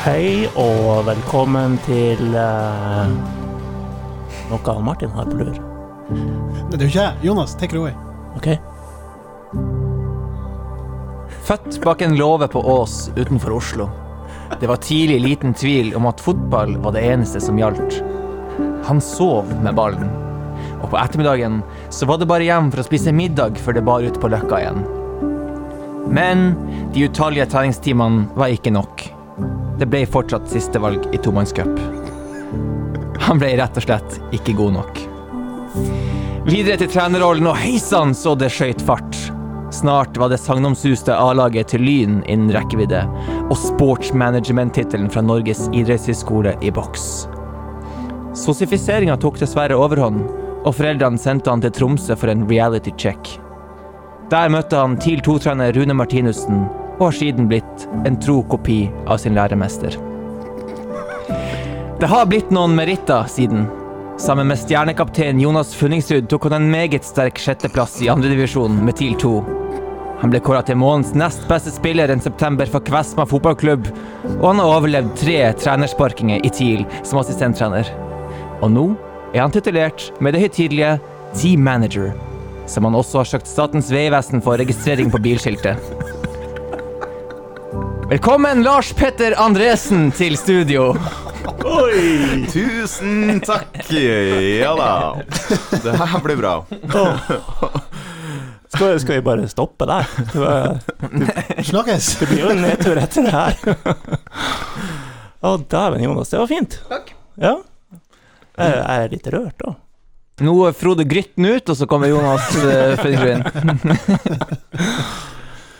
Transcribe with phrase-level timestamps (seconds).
[0.00, 3.10] Hei og velkommen til uh,
[4.48, 5.58] noe Martin har på lur.
[6.70, 7.18] Det er jo ikke jeg.
[7.26, 7.92] Jonas, take it away.
[8.38, 8.48] OK?
[11.50, 13.90] Født bak en låve på Ås utenfor Oslo.
[14.56, 18.00] Det var tidlig liten tvil om at fotball var det eneste som gjaldt.
[18.88, 20.08] Han sov med ballen.
[20.80, 21.60] Og på ettermiddagen
[21.92, 24.64] så var det bare hjem for å spise middag før det bar ut på Løkka
[24.64, 24.84] igjen.
[26.08, 26.54] Men
[26.96, 29.10] de utallige treningstimene var ikke nok.
[29.80, 31.78] Det ble fortsatt siste valg i tomannscup.
[33.24, 34.98] Han ble rett og slett ikke god nok.
[36.44, 39.16] Videre til trenerrollen, og hei sann så det skøyt fart.
[39.72, 43.06] Snart var det sagnomsuste A-laget til Lyn innen rekkevidde,
[43.46, 47.06] og sportsmanagement-tittelen fra Norges idrettshøgskole i boks.
[48.36, 50.26] Sosifiseringa tok dessverre overhånd,
[50.60, 53.38] og foreldrene sendte han til Tromsø for en reality check.
[54.28, 56.66] Der møtte han TIL 2-trener Rune Martinussen,
[57.00, 59.96] og har siden blitt en tro kopi av sin læremester.
[62.00, 63.66] Det har blitt noen meritter siden.
[64.20, 69.16] Sammen med stjernekaptein Jonas Funningsrud tok han en meget sterk sjetteplass i andredivisjon med TIL
[69.20, 69.32] 2.
[70.20, 73.88] Han ble kåra til månedens nest beste spiller en september for Kvesma fotballklubb,
[74.36, 77.88] og han har overlevd tre trenersparkinger i TIL som assistenttrener.
[78.60, 78.86] Og nå
[79.32, 80.98] er han titulert med det høytidelige
[81.32, 82.12] Team Manager,
[82.68, 86.19] som han også har søkt Statens vegvesen for registrering på bilskiltet.
[88.10, 90.88] Velkommen, Lars Petter Andresen, til studio.
[92.50, 93.76] Tusen takk!
[93.94, 94.88] Ja da.
[95.70, 96.56] Det her blir bra.
[98.66, 100.10] Skal, skal vi bare stoppe der?
[101.70, 102.10] Snakkes!
[102.18, 103.54] det blir jo en nedtur etter det her.
[105.46, 106.34] Å, dæven, Jonas.
[106.34, 106.80] Det var fint.
[106.90, 107.14] Takk.
[107.38, 107.56] Ja.
[108.58, 109.76] Jeg, jeg er litt rørt, da.
[110.50, 113.98] Nå er Frode Grytten ut, og så kommer Jonas Fredriksen inn.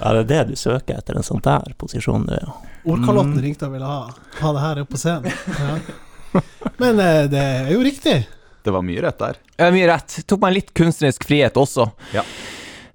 [0.01, 2.27] Ja, det er det du søker etter, en sånn der posisjon.
[2.33, 2.55] Ja.
[2.89, 4.07] Ordkalotten ringte og ville ha,
[4.41, 5.33] ha det her oppe på scenen.
[5.61, 6.43] Ja.
[6.81, 8.23] Men eh, det er jo riktig.
[8.65, 9.37] Det var mye rett der.
[9.61, 10.21] Ja, mye rett.
[10.29, 11.91] Tok meg litt kunstnerisk frihet også.
[12.17, 12.25] Ja.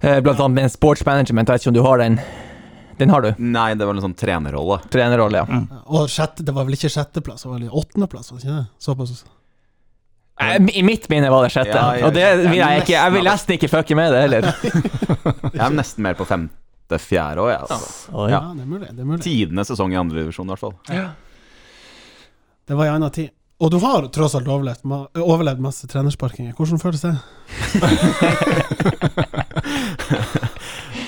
[0.00, 1.48] Eh, Blant annet med en sportsmanagement.
[1.48, 2.18] Jeg vet ikke om du har den.
[2.98, 3.32] Den har du.
[3.38, 4.78] Nei, det var en sånn trenerrolle.
[4.92, 5.46] Trenerrolle, ja.
[5.46, 5.66] Mm.
[5.92, 8.68] Og sjette, det var vel ikke sjetteplass, det var vel åttendeplass, var det ikke det?
[8.86, 9.24] Såpass.
[10.40, 11.76] Eh, I mitt minne var det sjette.
[11.76, 12.94] Ja, ja, og det vil jeg ikke.
[12.96, 14.48] Jeg vil Nesten, ikke fucke med det heller.
[15.56, 16.26] Jeg er nesten mer på
[16.86, 17.60] femte-fjerde òg, jeg.
[17.66, 18.12] Altså.
[18.14, 18.30] Oi.
[18.30, 18.88] Ja, det er mulig.
[18.94, 20.74] det er mulig Tidenes sesong i andredivisjon, i hvert fall.
[20.88, 21.08] Ja.
[22.66, 23.30] Det var i anna tid.
[23.58, 26.52] Og du har tross alt overlevd, ma- overlevd masse trenersparkinger.
[26.58, 27.14] Hvordan føles det?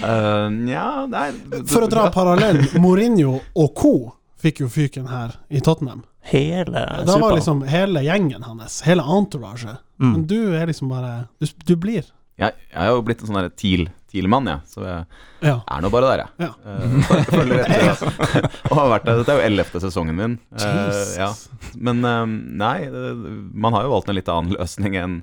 [0.02, 1.26] Uh, Nja, nei
[1.68, 3.92] For å dra parallell, Mourinho og co.
[4.38, 6.04] fikk jo fyken her i Tottenham.
[6.28, 9.76] Hele Da var liksom hele gjengen hans, hele entourage.
[9.98, 10.12] Mm.
[10.12, 12.04] Men du er liksom bare Du, du blir.
[12.38, 14.60] jeg, jeg har jo blitt en sånn TIL- TIL-mann, jeg.
[14.72, 15.04] Så jeg
[15.44, 15.54] Ja.
[15.68, 16.48] er nå bare der, jeg.
[16.48, 16.52] Ja.
[16.64, 18.08] Eh, bare følger etter.
[18.70, 19.20] og har vært der.
[19.20, 20.38] Dette er jo ellevte sesongen min.
[20.52, 21.28] Uh, ja.
[21.76, 22.88] Men uh, nei,
[23.52, 25.18] man har jo valgt en litt annen løsning enn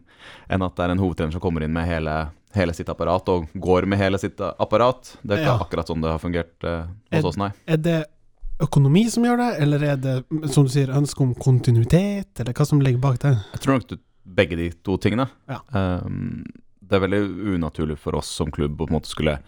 [0.50, 2.16] en at det er en hovedtrener som kommer inn med hele,
[2.56, 5.16] hele sitt apparat, og går med hele sitt apparat.
[5.24, 5.62] Det er ikke Ja.
[5.66, 6.68] akkurat sånn det har fungert
[7.14, 7.50] hos oss, nei.
[7.68, 8.02] Er det
[8.64, 10.14] økonomi som gjør det, eller er det,
[10.54, 13.34] som du sier, ønske om kontinuitet, eller hva som ligger bak det?
[13.58, 13.98] Jeg tror nok
[14.38, 15.28] begge de to tingene.
[15.50, 15.60] Ja.
[15.74, 16.46] Um,
[16.86, 17.22] det er veldig
[17.56, 19.40] unaturlig for oss som klubb å på en måte skulle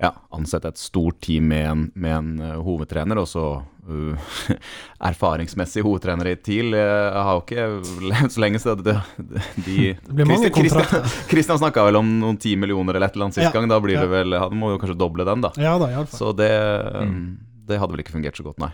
[0.00, 4.30] ja, ansette et stort team med en, med en uh, hovedtrener, og så uh,
[5.10, 6.72] erfaringsmessig hovedtrener i TIL.
[6.72, 7.66] Jeg har jo ikke
[8.08, 11.28] levd så lenge, så det, det, de Det blir mange Christian- kontrakter.
[11.28, 13.68] Christian snakka vel om noen ti millioner eller et eller annet sist Ja, gang.
[13.68, 14.06] Da blir ja.
[14.06, 15.52] det vel Han må jo kanskje doble den, da.
[15.60, 15.90] Ja da.
[16.08, 16.50] Så det,
[16.96, 17.36] um,
[17.68, 18.72] det hadde vel ikke fungert så godt, nei.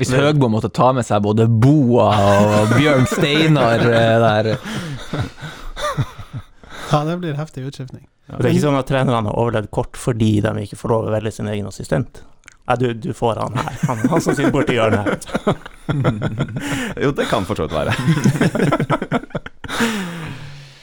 [0.00, 4.48] Hvis Høgbo måtte ta med seg både Boa og Bjørn Steinar eh, der
[6.90, 8.04] Ja, det blir heftig utskiftning.
[8.28, 11.12] Det er ikke sånn at trenerne har overlevd kort fordi de ikke får lov å
[11.12, 12.12] velge sin egen assistent.
[12.64, 13.74] Nei, du, du får han her.
[13.90, 15.12] Han, han som sitter borti hjørnet her.
[17.04, 17.92] Jo, det kan for så vidt være.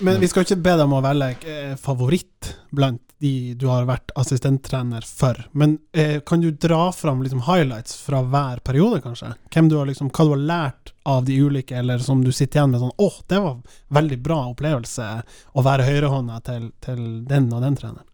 [0.02, 3.86] Men vi skal ikke be deg om å velge eh, favoritt blant de du har
[3.86, 5.38] vært assistenttrener for.
[5.54, 9.36] Men eh, kan du dra fram liksom, highlights fra hver periode, kanskje?
[9.54, 12.74] Du har, liksom, hva du har lært av de ulike, eller som du sitter igjen
[12.74, 13.62] med sånn åh, det var
[13.94, 15.10] veldig bra opplevelse
[15.54, 18.08] å være høyrehånda til, til den og den treneren.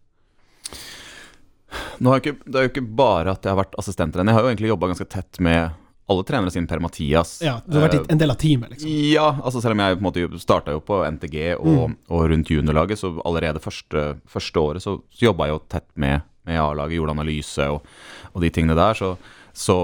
[1.98, 4.32] Nå har jeg ikke, det er jo ikke bare at jeg har vært assistenttrener.
[4.32, 5.72] Jeg har jo egentlig jobba ganske tett med
[6.08, 7.38] alle trenere siden Per-Mathias.
[7.44, 8.92] Ja, du har vært uh, en del av teamet, liksom.
[9.12, 12.52] Ja, altså selv om jeg på en måte starta jo på NTG og, og rundt
[12.52, 16.96] juniorlaget, så allerede første, første året så, så jobba jeg jo tett med, med A-laget,
[16.96, 17.84] gjorde analyse og,
[18.32, 18.96] og de tingene der.
[18.96, 19.14] Så,
[19.52, 19.78] så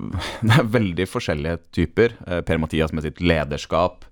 [0.46, 2.16] det er veldig forskjellige typer.
[2.26, 4.04] Eh, Per-Mathias med sitt lederskap.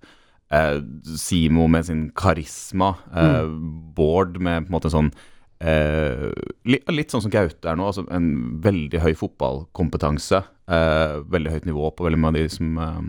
[0.49, 0.79] Eh,
[1.21, 2.94] Simo med sin karisma.
[3.12, 3.59] Mm.
[3.97, 5.12] Bård med på en måte sånn
[5.60, 6.28] eh,
[6.69, 8.31] litt, litt sånn som Gaute er nå, altså en
[8.64, 10.43] veldig høy fotballkompetanse.
[10.69, 13.00] Eh, veldig høyt nivå på veldig mange av de som eh,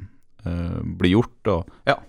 [0.45, 1.51] eh, blir gjort.
[1.55, 1.99] Og, ja.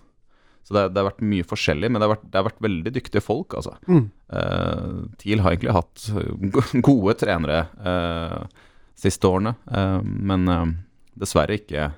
[0.67, 2.95] Så det, det har vært mye forskjellig, men det har vært, det har vært veldig
[2.95, 3.77] dyktige folk, altså.
[3.91, 4.05] Mm.
[4.39, 6.11] Eh, TIL har egentlig hatt
[6.91, 8.67] gode trenere uh,
[9.01, 10.67] siste årene, eh, men eh,
[11.21, 11.91] dessverre ikke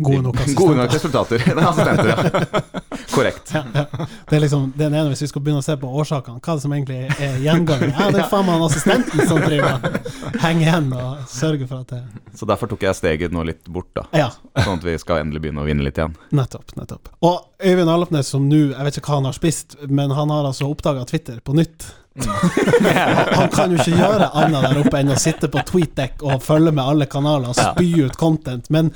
[0.00, 1.38] Gode nok Gode nok assistenter.
[1.44, 1.44] resultater.
[1.54, 2.62] Nei, assistenter, ja.
[3.14, 3.50] Korrekt.
[3.54, 4.06] Ja, ja.
[4.30, 6.40] Det er liksom den ene hvis vi skal begynne å se på årsakene.
[6.40, 7.92] Hva er det som egentlig er gjengangen?
[7.96, 10.00] Ja, det er faen meg assistenten som driver
[10.40, 13.90] henger igjen og sørger for at det Så derfor tok jeg steget nå litt bort,
[13.98, 14.06] da.
[14.16, 14.30] Ja,
[14.64, 16.14] Sånn at vi skal endelig begynne å vinne litt igjen.
[16.36, 16.74] nettopp.
[16.78, 17.12] nettopp.
[17.26, 20.48] Og Øyvind Alapnes, som nå Jeg vet ikke hva han har spist, men han har
[20.48, 21.90] altså oppdaga Twitter på nytt.
[23.38, 26.72] Han kan jo ikke gjøre annet der oppe enn å sitte på TweetDeck og følge
[26.74, 28.66] med alle kanaler og spy ut content.
[28.74, 28.90] Men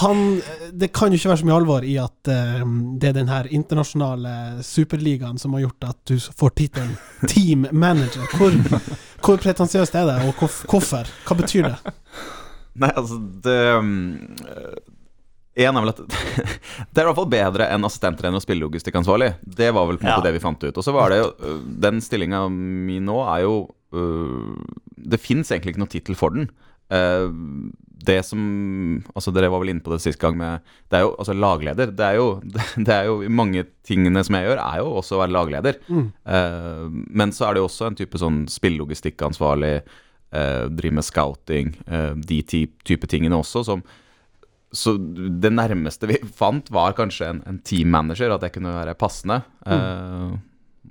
[0.00, 0.40] han
[0.72, 2.64] Det kan jo ikke være så mye alvor i at uh,
[3.00, 6.96] det er den her internasjonale superligaen som har gjort at du får tittelen
[7.28, 8.24] team manager.
[8.36, 8.54] Hvor,
[9.24, 11.10] hvor pretensiøst er det, og hvorfor?
[11.28, 11.94] Hva betyr det?
[12.78, 13.58] Nei, altså det
[15.66, 15.98] er vel at
[16.92, 19.32] Det er i hvert fall bedre enn assistenttrener og spillelogistikkansvarlig.
[19.42, 20.26] Det var vel på en måte Ja.
[20.28, 20.76] det vi fant ut.
[20.78, 23.56] Og så var det jo Den stillinga mi nå er jo
[24.98, 26.48] Det fins egentlig ikke noen tittel for den.
[28.08, 31.14] Det som Altså Dere var vel inne på det sist gang med Det er jo
[31.18, 31.90] altså lagleder.
[31.92, 32.28] Det er jo,
[32.86, 35.80] det er jo Mange tingene som jeg gjør, er jo også å være lagleder.
[35.88, 36.06] Mm.
[37.18, 39.78] Men så er det jo også en type sånn spillelogistikkansvarlig,
[40.76, 41.70] drive med scouting,
[42.28, 43.80] de type tingene også, som
[44.72, 44.96] Så
[45.40, 49.40] det nærmeste vi fant, var kanskje en, en teammanager, at det kunne være passende.
[49.64, 50.34] Eh,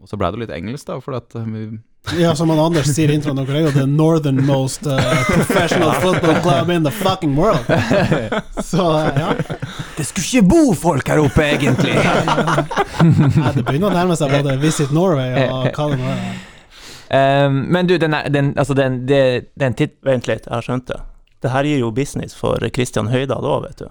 [0.02, 1.68] og så ble det litt engelsk, da, for at eh, vi
[2.24, 6.70] Ja, som han Anders sier i introen, deres, er the northernmost uh, professional football club
[6.72, 7.66] in the fucking world.
[8.64, 9.34] Så uh, ja.
[9.98, 11.98] Det skulle ikke bo folk her oppe, egentlig!
[13.42, 16.32] Nei, det begynner å nærme seg både Visit Norway og hva det nå er.
[17.08, 19.78] Um, men du, den, den, altså den, den, den.
[20.08, 21.00] Vent litt, jeg har skjønt det.
[21.48, 23.88] Det her gir jo business for Christian Høydahl òg, vet du.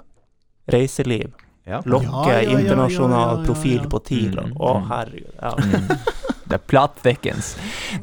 [0.74, 1.32] Reiseliv.
[1.64, 1.80] ja.
[1.88, 4.36] Lokke Ja, ja, ja, ja, internasjonal ja, ja, profil på TIL.
[4.36, 4.52] Mm.
[4.60, 5.34] Å, herregud.
[5.40, 5.54] Ja.
[5.56, 5.88] Mm.
[6.46, 7.54] Det er platt thickens.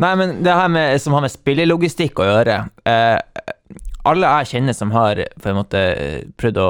[0.04, 2.58] Nei, men det her med, som har med spillelogistikk å gjøre
[2.92, 3.54] eh,
[4.10, 6.68] Alle jeg kjenner som har for en måte eh, prøvd å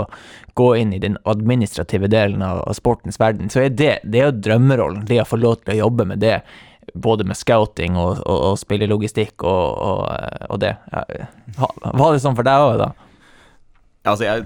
[0.53, 4.29] gå inn i den administrative delen av, av sportens verden, så er det, det er
[4.29, 5.07] jo drømmerollen.
[5.09, 6.43] Det å få lov til å jobbe med det.
[6.93, 10.75] Både med scouting og, og, og spillelogistikk og, og, eh, det.
[11.57, 12.91] Var det sånn for deg òg, da?
[14.03, 14.45] Altså, jeg,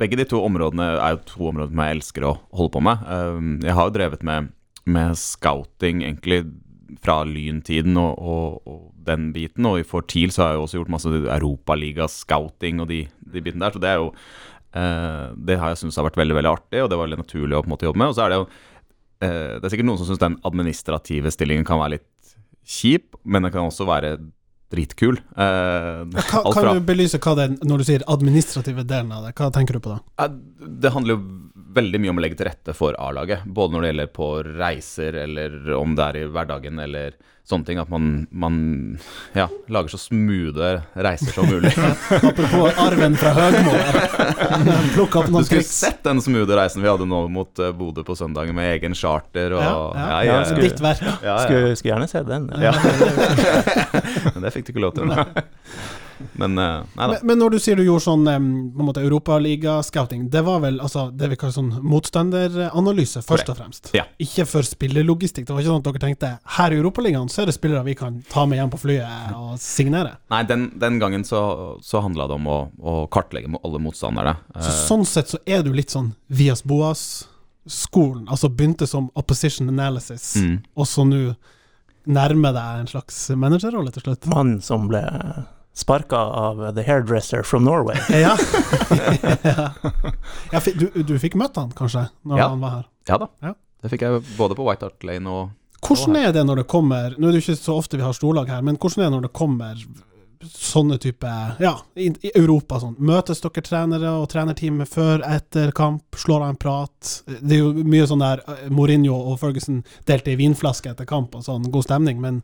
[0.00, 3.02] begge de to områdene er jo to områder som jeg elsker å holde på med.
[3.10, 4.52] Um, jeg har jo drevet med,
[4.86, 6.44] med scouting egentlig
[7.02, 10.78] fra lyntiden og, og, og den biten, og for TIL så har jeg jo også
[10.80, 14.08] gjort masse Europaliga-scouting og de, de bitene der, så det er jo
[14.78, 17.58] eh, Det har jeg syntes har vært veldig, veldig artig, og det var veldig naturlig
[17.58, 18.10] å på en måte jobbe med.
[18.10, 18.48] Og så er det jo
[19.20, 22.34] Det er sikkert noen som syns den administrative stillingen kan være litt
[22.66, 24.16] kjip, men den kan også være
[24.72, 25.18] dritkul.
[25.38, 26.02] Eh,
[26.42, 29.34] alt kan du belyse hva det er når du sier administrative delen av det?
[29.38, 30.00] Hva tenker du på da?
[30.18, 30.28] Ja,
[30.82, 31.20] Det handler jo
[31.76, 33.44] veldig mye om å legge til rette for A-laget.
[33.46, 34.28] Både når det gjelder på
[34.58, 37.14] reiser, eller om det er i hverdagen, eller
[37.46, 37.78] sånne ting.
[37.78, 38.56] At man, man
[39.36, 40.70] ja, lager så smoothe
[41.06, 41.70] reiser som mulig.
[42.30, 43.76] Apropos arven fra Høgmo.
[44.96, 45.70] Plukk opp Du skulle triks.
[45.84, 49.54] sett den smoothe reisen vi hadde nå mot eh, Bodø på søndag, med egen charter
[49.54, 50.18] og Ja, ja.
[50.26, 51.04] ja, skulle- Ditt verk.
[51.06, 51.36] ja, ja.
[51.44, 52.50] Skulle, skulle gjerne sett den.
[52.58, 52.74] Ja.
[54.34, 55.14] Men det fikk du ikke lov til.
[56.38, 57.16] Men eh, nei da.
[57.16, 60.78] Men, men når du sier du gjorde sånn på en måte Europaliga-scouting, det var vel
[60.84, 63.90] altså, det vi kaller sånn motstanderanalyse, først og fremst?
[63.96, 64.06] Ja.
[64.22, 65.48] Ikke for spillelogistikk.
[65.48, 67.96] Det var ikke sånn at dere tenkte her i Europaligaen så er det spillere vi
[67.98, 70.16] kan ta med hjem på flyet og signere?
[70.32, 71.42] Nei, den, den gangen så,
[71.84, 74.38] så handla det om å, å kartlegge med alle motstanderne.
[74.54, 78.26] Så Eh, sånn sett så er du litt sånn Vias Boas-skolen.
[78.28, 80.56] Altså begynte som opposition analysis, mm.
[80.76, 81.20] og så nå
[82.06, 84.28] nærmer deg en slags managerrolle til slutt.
[84.30, 85.02] Mannen som ble
[85.76, 87.98] sparka av the hairdresser from Norway.
[88.24, 88.32] Ja.
[90.52, 90.60] ja.
[90.74, 92.48] du, du fikk møtt han, kanskje, når Ja.
[92.48, 92.86] han var her?
[93.08, 93.28] Ja da.
[93.44, 93.54] Ja.
[93.82, 95.54] Det fikk jeg både på White Hart Lane og
[95.86, 98.14] Hvordan er det når det kommer Nå er det jo ikke så ofte vi har
[98.16, 99.82] storlag her, men hvordan er det når det kommer
[100.46, 101.30] sånne type
[101.62, 102.96] Ja, i, i Europa sånn.
[102.98, 106.02] Møtes dere trenere og trenerteamet før, etter kamp?
[106.18, 107.12] Slår av en prat?
[107.40, 111.34] Det er jo mye sånn der eh, Mourinho og Ferguson delte i vinflaske etter kamp
[111.38, 112.42] og sånn, god stemning, men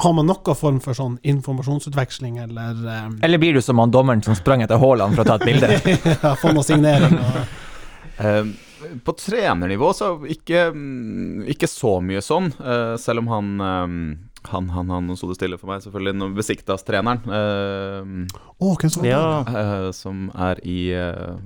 [0.00, 3.18] har man noen form for sånn informasjonsutveksling, eller um...
[3.22, 5.96] Eller blir du som han dommeren som sprang etter Haaland for å ta et bilde?
[6.24, 7.18] ja, få noe signering?
[7.18, 7.42] Og,
[8.20, 8.44] Eh,
[9.04, 13.48] På trenernivå så ikke, mm, ikke så mye sånn, eh, selv om han
[14.48, 16.14] han, han, han sto det stille for meg, selvfølgelig.
[16.16, 19.02] Nå Besiktas-treneren, eh, oh, hvem så?
[19.04, 20.78] Ja, eh, som er i,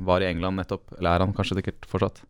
[0.07, 0.95] var i England nettopp.
[1.01, 2.23] Eller er han kanskje sikkert fortsatt?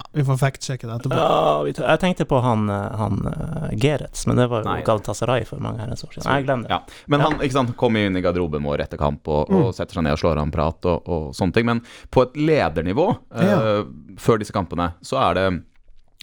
[0.00, 1.16] Ja, vi får fact-sjekke det etterpå.
[1.20, 4.76] Ja, jeg tenkte på han, eh, han eh, Gerets, men det var jo.
[4.86, 6.26] Galatasaray for mange herrens år siden.
[6.30, 6.72] Nei, glem det.
[6.72, 6.80] Ja.
[7.12, 10.06] Men han ikke sant, kommer inn i garderoben vår etter kamp og, og setter seg
[10.06, 11.68] ned og slår av en prat og, og sånne ting.
[11.68, 13.10] Men på et ledernivå,
[13.44, 13.82] eh,
[14.20, 15.48] før disse kampene, så er det,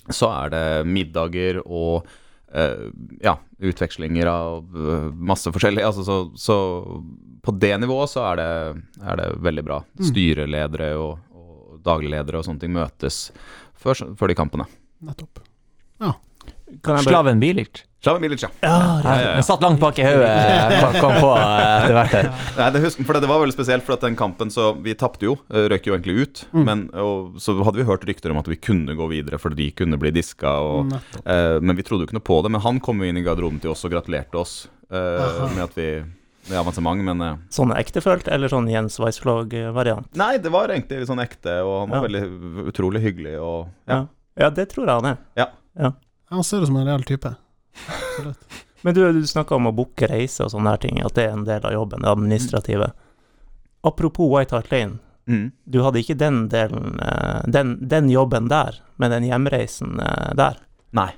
[0.10, 2.08] så er det middager og
[2.54, 2.88] eh,
[3.22, 5.86] ja, utvekslinger av eh, masse forskjellig.
[5.86, 6.58] Altså, så, så
[7.46, 8.50] på det nivået så er det,
[9.04, 9.84] er det veldig bra.
[10.10, 13.28] Styreledere og, og dagligledere og sånne ting møtes
[13.82, 14.66] før, før de kampene.
[15.06, 15.44] Nettopp.
[16.02, 16.14] Ja.
[17.04, 17.84] Slaven Bilic?
[18.04, 18.42] Slaven Bilic.
[18.44, 18.50] ja.
[18.62, 19.02] ja, ja.
[19.04, 20.28] Ja, Jeg, satt langt bak i hodet,
[20.82, 22.28] kom- kom på eh, etter hvert her.
[22.60, 25.26] Nei, det, husker, for det var veldig spesielt, for at den kampen så Vi tapte
[25.30, 26.44] jo, røk røyk jo egentlig ut.
[26.54, 29.70] Men og, så hadde vi hørt rykter om at vi kunne gå videre for de
[29.76, 30.58] kunne bli diska.
[30.64, 30.94] Og,
[31.24, 32.54] eh, men vi trodde jo ikke noe på det.
[32.58, 34.56] Men han kom jo inn i garderoben til oss og gratulerte oss
[34.92, 35.90] eh, med at vi
[36.56, 40.08] avansement, men eh, Sånn ektefølt, eller sånn Jens Weissflog-variant?
[40.16, 42.06] Nei, det var egentlig sånn ekte, og han var Ja.
[42.08, 44.06] veldig utrolig hyggelig og Ja.
[44.40, 45.18] ja, det tror jeg han er.
[46.30, 47.36] Han ser ut som en real type.
[48.82, 51.36] Men du, du snakka om å booke reise og sånne her ting, at det er
[51.36, 52.92] en del av jobben, det administrative.
[53.88, 55.52] Apropos White Hart Lane, mm.
[55.66, 60.60] du hadde ikke den delen, eh, den, den jobben der, med den hjemreisen eh, der.
[60.98, 61.10] Nei.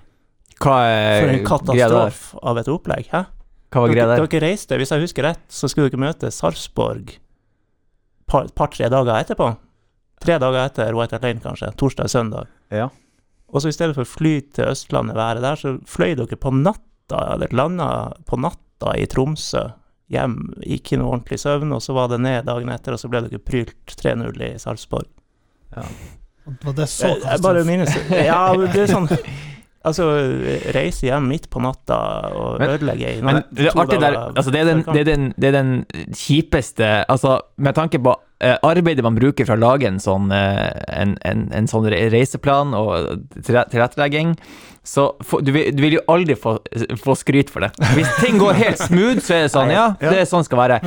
[0.60, 3.26] Hva For er en greia katastrofe av et opplegg, hæ?
[3.70, 4.26] Hva var greia der?
[4.26, 7.20] dere reiste, hvis jeg husker rett, så skulle dere møte Sarpsborg et
[8.30, 9.52] par, par-tre dager etterpå.
[10.22, 11.72] Tre dager etter White Hart Lane, kanskje.
[11.80, 12.50] Torsdag-søndag.
[12.74, 12.90] Ja.
[13.50, 16.52] Og så i stedet for å fly til Østlandet, være der, så fløy dere på
[16.54, 17.90] natta, eller landa
[18.30, 19.64] på natta i Tromsø.
[20.14, 20.36] Hjem,
[20.66, 23.42] ikke noe ordentlig søvn, og så var det ned dagen etter, og så ble dere
[23.42, 25.10] prylt 3-0 i Sarpsborg.
[25.74, 29.06] Var det så jeg bare minnes Ja, det er sånn
[29.88, 30.04] Altså,
[30.76, 31.98] reise hjem midt på natta
[32.36, 35.28] og ødelegge i Men natt- det er der, altså det er, den, det, er den,
[35.40, 35.70] det er den
[36.12, 38.12] kjipeste Altså, med tanke på
[38.44, 40.68] eh, arbeidet man bruker for å lage en sånn, eh,
[41.00, 44.36] en, en, en sånn reiseplan og tilrettelegging,
[44.90, 46.56] så for, du, vil, du vil jo aldri få,
[47.04, 47.68] få skryt for det.
[47.94, 50.80] Hvis ting går helt smooth, så er det sånn, ja, det er sånn skal være.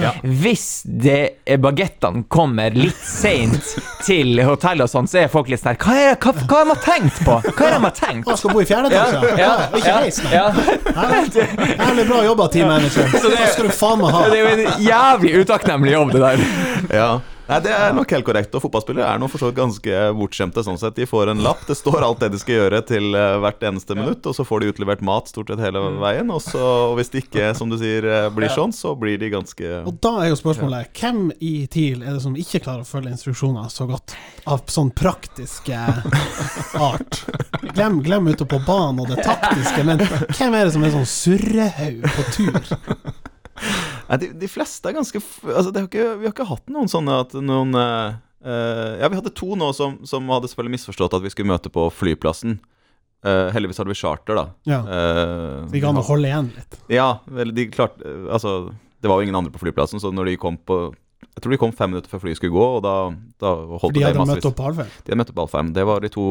[0.43, 1.21] Hvis det
[1.63, 5.95] bagettene kommer litt seint til hotellet og sånn, så er folk litt sånn her, hva,
[5.95, 7.39] er, hva, hva har de tenkt på?
[7.47, 8.33] Hva er det de har tenkt?
[8.33, 9.35] Han skal bo i fjerde etasje?
[9.39, 10.35] Ja, og ikke reis, nei.
[10.35, 12.03] ja.
[12.03, 13.07] Bra jobba, team manager.
[13.13, 14.25] Det skal du faen meg ha.
[14.33, 16.45] Det er jo en jævlig utakknemlig jobb, det der.
[16.91, 17.13] Ja.
[17.53, 18.55] Nei, Det er nok helt korrekt.
[18.57, 20.63] Og fotballspillere er nå for så vidt ganske bortskjemte.
[20.65, 20.97] sånn sett.
[20.97, 23.97] De får en lapp, det står alt det de skal gjøre til eh, hvert eneste
[23.99, 26.31] minutt, og så får de utlevert mat stort sett hele veien.
[26.33, 29.29] Og, så, og hvis det ikke, som du sier, eh, blir sånn, så blir de
[29.35, 32.89] ganske Og da er jo spørsmålet hvem i TIL er det som ikke klarer å
[32.89, 34.17] følge instruksjoner så godt?
[34.49, 35.77] Av sånn praktiske
[36.91, 37.21] art.
[37.75, 41.11] Glem, glem ute på banen og det taktiske, men hvem er det som er sånn
[41.19, 42.73] surrehaug på tur?
[44.21, 47.21] De, de fleste er ganske altså, det har ikke, Vi har ikke hatt noen sånne
[47.25, 51.31] at noen eh, Ja, vi hadde to nå som, som hadde selvfølgelig misforstått at vi
[51.33, 52.59] skulle møte på flyplassen.
[53.23, 54.45] Uh, heldigvis hadde vi charter, da.
[54.67, 56.79] Ja, Eh, Det gikk an å holde igjen litt.
[56.91, 58.03] Ja, vel, de klarte
[58.35, 60.81] Altså, det var jo ingen andre på flyplassen, så når de kom på
[61.33, 62.95] Jeg tror de kom fem minutter før flyet skulle gå, og da,
[63.41, 64.91] da holdt de det møtt opp på halvfem.
[64.93, 65.71] De hadde møtt opp på Alfheim.
[65.73, 66.27] Det var de to,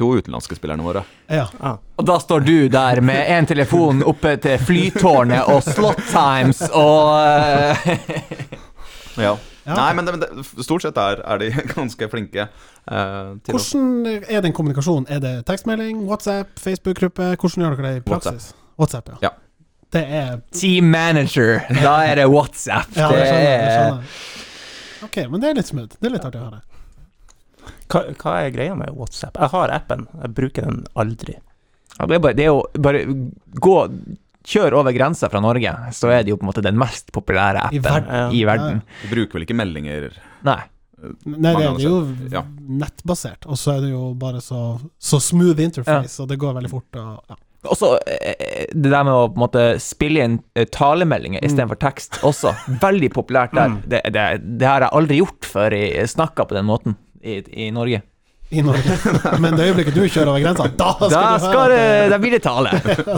[0.00, 1.04] to utenlandske spillerne våre.
[1.30, 1.44] Ja.
[1.70, 7.14] Og da står du der med en telefon oppe til flytårnet og slot times og
[7.22, 7.94] eh,
[9.20, 9.36] Ja.
[9.66, 9.74] Ja.
[9.76, 13.60] Nei, men, det, men det, stort sett er, er de ganske flinke eh, til å
[13.60, 15.06] Hvordan er den kommunikasjonen?
[15.12, 17.34] Er det tekstmelding, WhatsApp, Facebook-gruppe?
[17.36, 18.50] Hvordan gjør dere det i praksis?
[18.80, 19.28] WhatsApp, ja.
[19.28, 19.32] Ja.
[19.90, 21.60] Det er Team manager.
[21.82, 22.92] Da er det WhatsApp.
[22.94, 23.46] Ja, det skjønner.
[23.46, 24.18] Jeg er skjønner.
[25.08, 25.96] Ok, men det er litt smooth.
[25.98, 26.60] Det er litt artig å høre.
[27.90, 29.34] Hva, hva er greia med WhatsApp?
[29.40, 31.34] Jeg har appen, jeg bruker den aldri.
[31.98, 33.04] Ja, det er bare, det er jo bare
[33.66, 33.76] gå
[34.50, 37.66] Kjør over grensa fra Norge, så er det jo på en måte den mest populære
[37.76, 38.22] I appen Ja.
[38.32, 38.78] i verden.
[39.02, 40.06] Du bruker vel ikke meldinger
[40.48, 40.62] Nei.
[41.28, 41.98] Nei, det, det er jo
[42.32, 42.40] Ja.
[42.80, 46.70] nettbasert, og så er det jo bare så, så smooth interface, og det går veldig
[46.72, 46.88] fort.
[46.96, 47.36] Og, ja.
[47.68, 52.22] Også eh, det der med å på en måte spille inn eh, talemeldinger istedenfor tekst,
[52.24, 53.74] også veldig populært der.
[53.74, 53.80] Mm.
[53.84, 54.28] Det, det,
[54.60, 58.00] det har jeg aldri gjort før jeg snakka på den måten i, i Norge.
[58.50, 58.96] I Norge.
[59.42, 62.18] Men det øyeblikket du kjører over grensa, da skal Da, du skal høre det, da
[62.22, 62.72] blir det tale.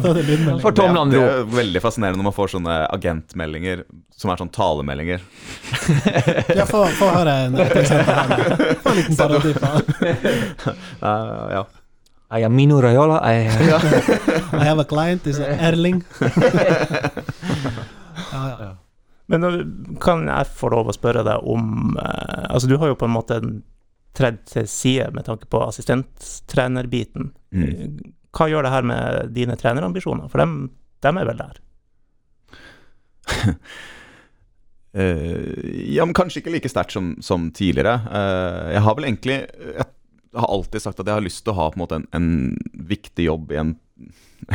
[0.65, 5.23] For tomlene det er veldig fascinerende når man får sånne agentmeldinger som er sånn talemeldinger.
[6.59, 9.71] Ja, få få høre en et eksempel en liten parodi på
[11.03, 11.63] Eh, ja.
[12.33, 13.21] I am Mino Raiola.
[13.21, 13.47] I,
[14.57, 16.05] I have a client, is Erling.
[18.33, 18.77] Ja, ja.
[19.27, 19.45] Men
[20.01, 23.15] kan jeg få lov å spørre deg om eh, Altså, du har jo på en
[23.15, 23.39] måte
[24.17, 27.31] tredd til side med tanke på assistenttrenerbiten.
[27.53, 28.01] Mm.
[28.37, 30.29] Hva gjør det her med dine trenerambisjoner?
[30.33, 30.57] For dem,
[31.05, 31.61] dem er vel der?
[34.93, 35.49] Uh,
[35.97, 37.99] ja, men kanskje ikke like sterkt som, som tidligere.
[38.09, 39.89] Uh, jeg har vel egentlig Jeg
[40.41, 42.89] har alltid sagt at jeg har lyst til å ha på en måte en, en
[42.89, 43.75] viktig jobb i en,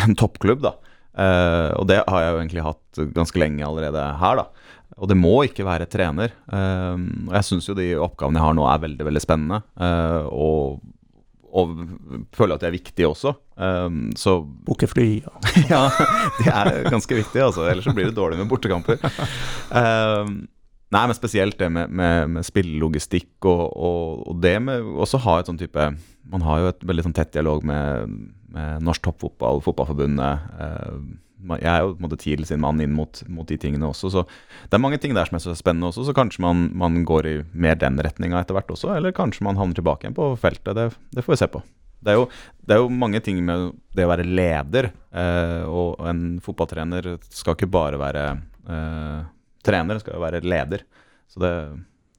[0.05, 0.65] en toppklubb.
[0.65, 0.75] da.
[1.17, 4.75] Uh, og det har jeg jo egentlig hatt ganske lenge allerede her, da.
[4.97, 6.35] Og det må ikke være trener.
[6.49, 6.93] Uh,
[7.27, 9.61] og jeg syns jo de oppgavene jeg har nå er veldig, veldig spennende.
[9.81, 10.77] Uh, og,
[11.57, 11.73] og
[12.37, 13.33] føler at de er viktige også.
[14.19, 14.31] Så
[14.67, 15.87] Booke fly og ja,
[16.37, 17.65] det er ganske viktig, altså.
[17.65, 19.01] Ellers så blir det dårlig med bortekamper.
[19.73, 20.35] Ehm,
[20.95, 25.39] nei, men spesielt det med, med, med spillelogistikk og, og, og det med også ha
[25.39, 25.87] et sånn type
[26.27, 28.11] Man har jo et veldig sånn tett dialog med,
[28.51, 30.49] med Norsk Toppfotball, Fotballforbundet.
[30.59, 31.05] Ehm,
[31.61, 34.09] jeg er jo på en måte TIL sin mann inn mot, mot de tingene også,
[34.11, 34.23] så
[34.67, 36.03] det er mange ting der som er så spennende også.
[36.07, 39.59] Så kanskje man, man går i mer den retninga etter hvert også, eller kanskje man
[39.59, 40.73] havner tilbake igjen på feltet.
[40.75, 41.63] Det, det får vi se på.
[42.03, 42.27] Det er, jo,
[42.67, 47.55] det er jo mange ting med det å være leder, eh, og en fotballtrener skal
[47.57, 48.25] ikke bare være
[48.69, 49.23] eh,
[49.67, 50.87] trener, skal jo være leder.
[51.31, 51.53] Så det,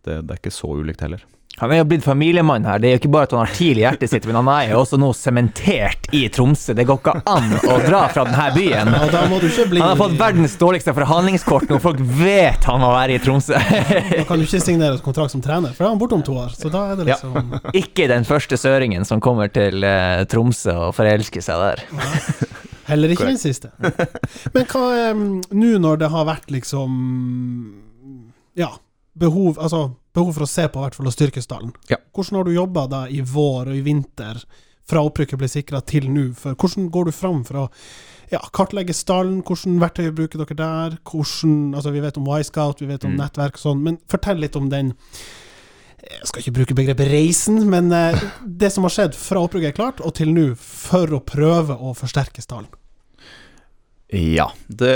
[0.05, 1.25] det, det er ikke så ulikt heller.
[1.59, 2.79] Han er jo blitt familiemann her.
[2.79, 4.69] Det er jo ikke bare at han har TIL i hjertet sitt, men han er
[4.71, 6.71] jo også nå sementert i Tromsø.
[6.79, 8.91] Det går ikke an å dra fra denne byen.
[8.95, 12.69] Ja, da må du ikke bli Han har fått verdens dårligste forhandlingskort når folk vet
[12.71, 13.59] han må være i Tromsø.
[13.59, 16.37] Da kan du ikke signere kontrakt som trener, for da er han borte om to
[16.45, 16.55] år.
[16.55, 17.19] Så da er det Ja.
[17.19, 21.83] liksom Ikke den første søringen som kommer til eh, Tromsø og forelsker seg der.
[22.89, 23.71] Heller ikke den siste.
[24.55, 26.95] Men hva er Nå når det har vært liksom
[28.59, 28.73] Ja,
[29.19, 31.71] behov Altså behov for å se på, i hvert fall, å styrke stallen.
[31.87, 31.97] Ja.
[32.17, 34.41] Hvordan har du jobba da i vår og i vinter,
[34.89, 36.33] fra opprykket ble sikra til nå?
[36.43, 37.67] Hvordan går du fram for å
[38.33, 39.45] ja, kartlegge stallen?
[39.47, 40.97] Hvordan verktøy bruker dere der?
[41.07, 43.21] Hvordan, altså Vi vet om Y-Scout, vi vet om Mm.
[43.21, 44.91] nettverk og sånn, men fortell litt om den
[45.99, 49.79] jeg skal ikke bruke begrepet 'reisen', men eh, det som har skjedd fra opprykket er
[49.79, 52.71] klart, og til nå, for å prøve å forsterke stallen.
[54.09, 54.95] Ja, det,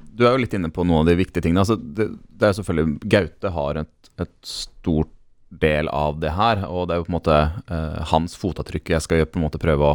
[0.00, 1.62] du er jo litt inne på noen av de viktige tingene.
[1.62, 5.12] Altså, det, det er selvfølgelig Gaute har et, et stort
[5.52, 9.04] del av det her, og det er jo på en måte eh, hans fotavtrykk jeg
[9.04, 9.94] skal på en måte prøve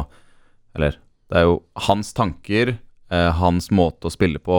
[0.76, 1.56] Eller det er jo
[1.88, 2.76] hans tanker,
[3.10, 4.58] eh, hans måte å spille på,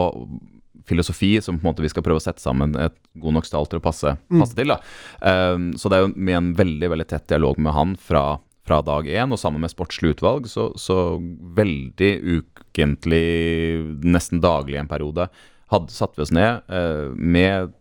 [0.88, 3.66] filosofi, som på en måte vi skal prøve å sette sammen et god nok stall
[3.66, 4.40] til å passe, Mm.
[4.40, 4.68] passe til.
[4.68, 4.78] da.
[5.20, 8.80] Um, så det er jo med en veldig veldig tett dialog med han fra, fra
[8.82, 15.28] dag én, og sammen med sportslig utvalg, så, så veldig ukentlig, nesten daglig en periode,
[15.70, 17.72] hadde satt vi oss ned uh, med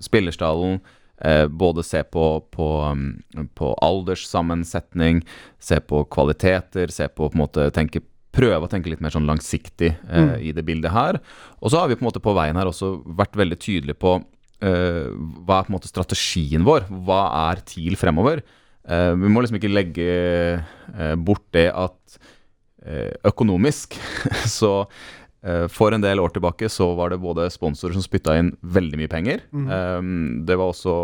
[0.00, 0.80] spillerstallen.
[1.24, 3.22] Eh, både se på, på, um,
[3.54, 5.20] på alderssammensetning,
[5.58, 8.00] se på kvaliteter, se på på måte tenke
[8.32, 10.34] Prøve å tenke litt mer sånn langsiktig eh, Mm.
[10.40, 11.18] i det bildet her.
[11.60, 14.14] Og så har vi på en måte på veien her også vært veldig tydelige på
[14.62, 15.08] eh,
[15.44, 16.86] hva er på en måte strategien vår?
[17.04, 18.40] Hva er TIL fremover?
[18.88, 20.06] Eh, vi må liksom ikke legge
[20.64, 22.16] eh, bort det at
[22.86, 23.94] eh, økonomisk
[24.58, 24.72] så
[25.44, 28.98] eh, for en del år tilbake så var det både sponsorer som spytta inn veldig
[29.02, 29.44] mye penger.
[29.52, 30.42] Mm.
[30.48, 30.96] Det var også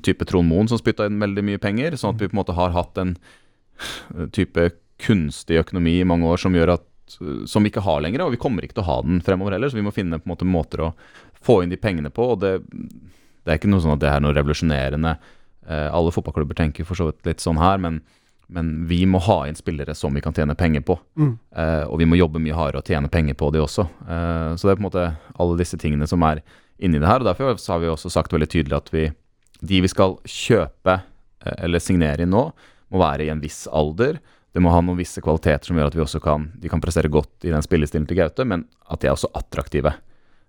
[0.00, 2.54] type Trond Moen som spytta inn veldig mye penger, sånn at vi på en måte
[2.56, 3.10] har hatt en
[4.32, 4.70] type
[5.02, 6.86] kunstig økonomi i mange år som gjør at
[7.20, 9.56] eh, som vi ikke har lenger, og vi kommer ikke til å ha den fremover
[9.56, 9.72] heller.
[9.72, 10.92] Så vi må finne på en måte måter å
[11.46, 12.32] få inn de pengene på.
[12.34, 12.58] og det,
[13.46, 15.16] det er ikke noe sånn at det er noe revolusjonerende.
[15.66, 18.00] Eh, alle fotballklubber tenker for så vidt litt sånn her, men,
[18.52, 20.98] men vi må ha inn spillere som vi kan tjene penger på.
[21.18, 21.32] Mm.
[21.54, 23.86] Eh, og vi må jobbe mye hardere og tjene penger på de også.
[24.06, 26.42] Eh, så det er på en måte alle disse tingene som er
[26.78, 27.22] inni det her.
[27.22, 29.08] og Derfor har vi også sagt veldig tydelig at vi,
[29.62, 32.48] de vi skal kjøpe eh, eller signere inn nå,
[32.94, 34.20] må være i en viss alder.
[34.56, 37.12] Det må ha noen visse kvaliteter som gjør at vi også kan, de kan prestere
[37.12, 39.92] godt i den spillestilen til Gaute, men at de er også attraktive.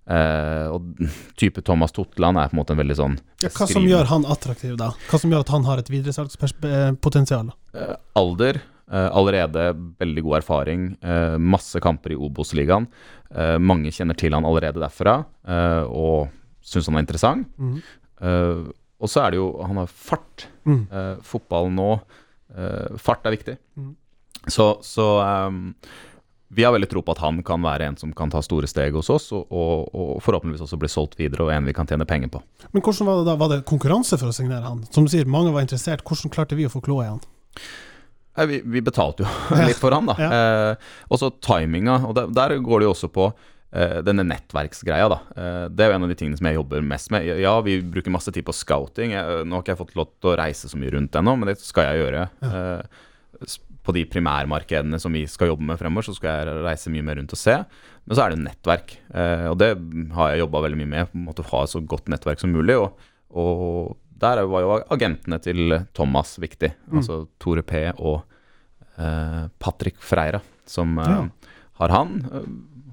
[0.07, 1.01] Uh, og
[1.41, 4.23] type Thomas Totland er på en måte en veldig sånn Ja, hva som gjør han
[4.31, 4.93] attraktiv, da?
[5.09, 7.51] Hva som gjør at han har et videresalgspotensial?
[7.75, 12.85] Uh, alder, Uh, allerede veldig god erfaring, eh, masse kamper i Obos-ligaen.
[13.35, 16.29] Eh, mange kjenner til han allerede derfra, eh, og
[16.63, 17.49] syns han er interessant.
[17.59, 17.81] Mm.
[18.21, 18.61] Eh,
[18.97, 20.47] og så er det jo Han har fart.
[20.65, 20.87] Mm.
[20.91, 22.15] Eh, fotball nå eh,
[23.01, 23.57] Fart er viktig.
[23.77, 23.95] Mm.
[24.47, 25.73] Så, så um,
[26.47, 28.95] vi har veldig tro på at han kan være en som kan ta store steg
[28.95, 32.07] hos oss, og, og, og forhåpentligvis også bli solgt videre, og en vi kan tjene
[32.07, 32.41] penger på.
[32.71, 33.35] Men hvordan var det da?
[33.41, 34.85] Var det konkurranse for å signere han?
[34.95, 36.05] Som du sier, mange var interessert.
[36.07, 37.21] Hvordan klarte vi å få kloa i han?
[38.47, 40.15] Vi, vi betalte jo litt for han, da.
[40.21, 40.31] Ja.
[40.39, 41.99] Eh, og så timinga.
[42.07, 43.53] Og der, der går det jo også på eh,
[44.07, 45.17] denne nettverksgreia, da.
[45.35, 47.27] Eh, det er jo en av de tingene som jeg jobber mest med.
[47.41, 49.11] Ja, vi bruker masse tid på scouting.
[49.11, 51.57] Nå har ikke jeg fått lov til å reise så mye rundt ennå, men det
[51.61, 52.27] skal jeg gjøre.
[52.41, 52.81] Ja.
[53.87, 57.15] på de primærmarkedene som vi skal jobbe med fremover, så skal jeg reise mye mer
[57.21, 57.53] rundt og se.
[58.07, 59.69] Men så er det nettverk, eh, og det
[60.15, 61.11] har jeg jobba veldig mye med.
[61.11, 62.75] På en måte Ha et så godt nettverk som mulig.
[62.79, 66.73] Og, og der var jo agentene til Thomas viktig.
[66.87, 66.99] Mm.
[67.01, 68.21] Altså Tore P og
[68.97, 71.19] eh, Patrick Freira, som eh, Ja.
[71.79, 72.17] Har han.
[72.31, 72.47] eh,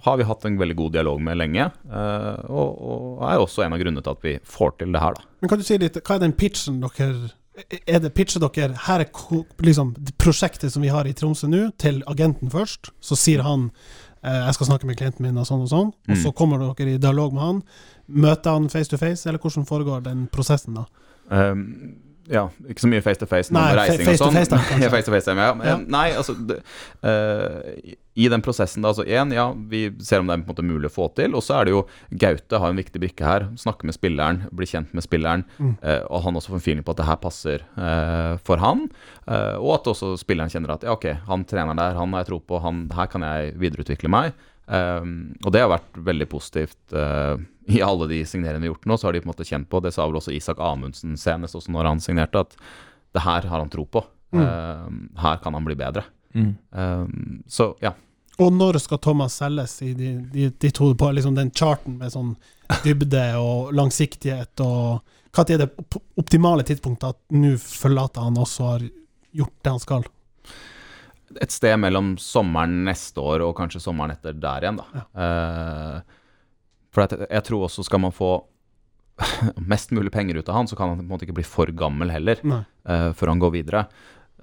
[0.04, 3.72] har vi hatt en veldig god dialog med lenge, eh, og, og er også en
[3.72, 5.22] av grunnene til at vi får til det her, da.
[5.40, 7.30] Men kan du si litt, hva er den pitchen dere
[7.86, 9.08] Er det pitcher dere Her er
[9.62, 12.90] liksom prosjektet som vi har i Tromsø nå, til agenten først.
[13.00, 13.70] Så sier han
[14.24, 15.92] eh, 'jeg skal snakke med klienten min', og sånn og sånn.
[16.10, 16.34] Og så Mm.
[16.34, 17.62] kommer dere i dialog med han.
[18.08, 20.84] Møter han face to face, eller hvordan foregår den prosessen da?
[21.30, 21.94] Um,
[22.30, 24.38] ja, ikke så mye face to face, Nei, reising face to og sånn.
[24.38, 25.50] face da, face to face, ja.
[25.66, 25.74] Ja.
[25.80, 26.60] Nei, altså det,
[27.04, 30.54] eh, I den prosessen, da, altså én, ja, vi ser om det er på en
[30.54, 31.34] måte mulig å få til.
[31.36, 31.82] Og så er det jo
[32.22, 33.48] Gaute har en viktig brikke her.
[33.60, 35.42] Snakke med spilleren, bli kjent med spilleren.
[35.58, 35.74] Mm.
[35.82, 38.86] Uh, og han også får en feeling på at det her passer uh, for han.
[39.26, 42.40] og at også spilleren kjenner at ja, ok, han treneren der, han har jeg tro
[42.44, 44.34] på, han, her kan jeg videreutvikle meg.
[44.66, 48.88] Um, og det har vært veldig positivt Uh, i alle de signeringene vi har gjort
[48.90, 48.96] nå.
[48.98, 51.56] Så har de på en måte kjent på, det sa vel også Isak Amundsen senest
[51.56, 52.56] også når han signerte, at
[53.14, 54.04] det her har han tro på.
[54.34, 54.42] Mm.
[54.42, 56.04] Uh, her kan han bli bedre.
[56.34, 56.50] Mm.
[56.70, 57.94] Um, så ja.
[58.42, 62.12] Og når skal Thomas selges i de, de, de to på liksom den charten med
[62.12, 62.34] sånn
[62.82, 68.82] dybde og langsiktighet og Når er det optimale tidspunktet at nå forlater han også har
[69.34, 70.04] gjort det han skal?
[71.40, 75.04] Et sted mellom sommeren neste år og kanskje sommeren etter der igjen, da.
[75.24, 76.18] Eh,
[76.94, 78.32] for jeg, jeg tror også skal man få
[79.72, 81.70] mest mulig penger ut av han, så kan han på en måte ikke bli for
[81.74, 83.84] gammel heller, eh, før han går videre.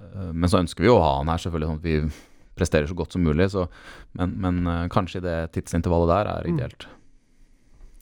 [0.02, 2.88] Uh, men så ønsker vi jo å ha han her, selvfølgelig, sånn at vi presterer
[2.90, 3.46] så godt som mulig.
[3.52, 3.66] Så,
[4.18, 6.56] men men uh, kanskje det tidsintervallet der er Mm.
[6.56, 6.86] ideelt.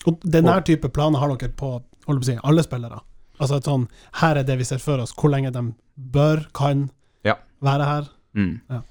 [0.09, 1.75] Og denne type planer har dere på
[2.25, 3.03] si, alle spillere.
[3.41, 3.85] Altså et sånn
[4.23, 6.91] Her er det vi ser for oss, hvor lenge de bør, kan
[7.25, 7.35] Ja.
[7.61, 8.09] være her.
[8.37, 8.55] Mm.
[8.71, 8.83] Ja.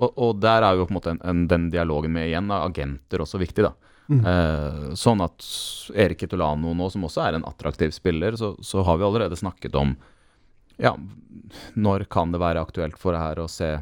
[0.00, 2.62] Og, og der er jo på en måte en, en, den dialogen med igjen da,
[2.64, 3.66] agenter også viktig.
[3.66, 3.74] da.
[4.10, 4.22] Mm.
[4.26, 5.44] Eh, sånn at
[5.94, 9.76] Erik Kitolano nå, som også er en attraktiv spiller, så, så har vi allerede snakket
[9.78, 9.94] om
[10.80, 10.94] ja,
[11.76, 13.74] når kan det være aktuelt for det her å se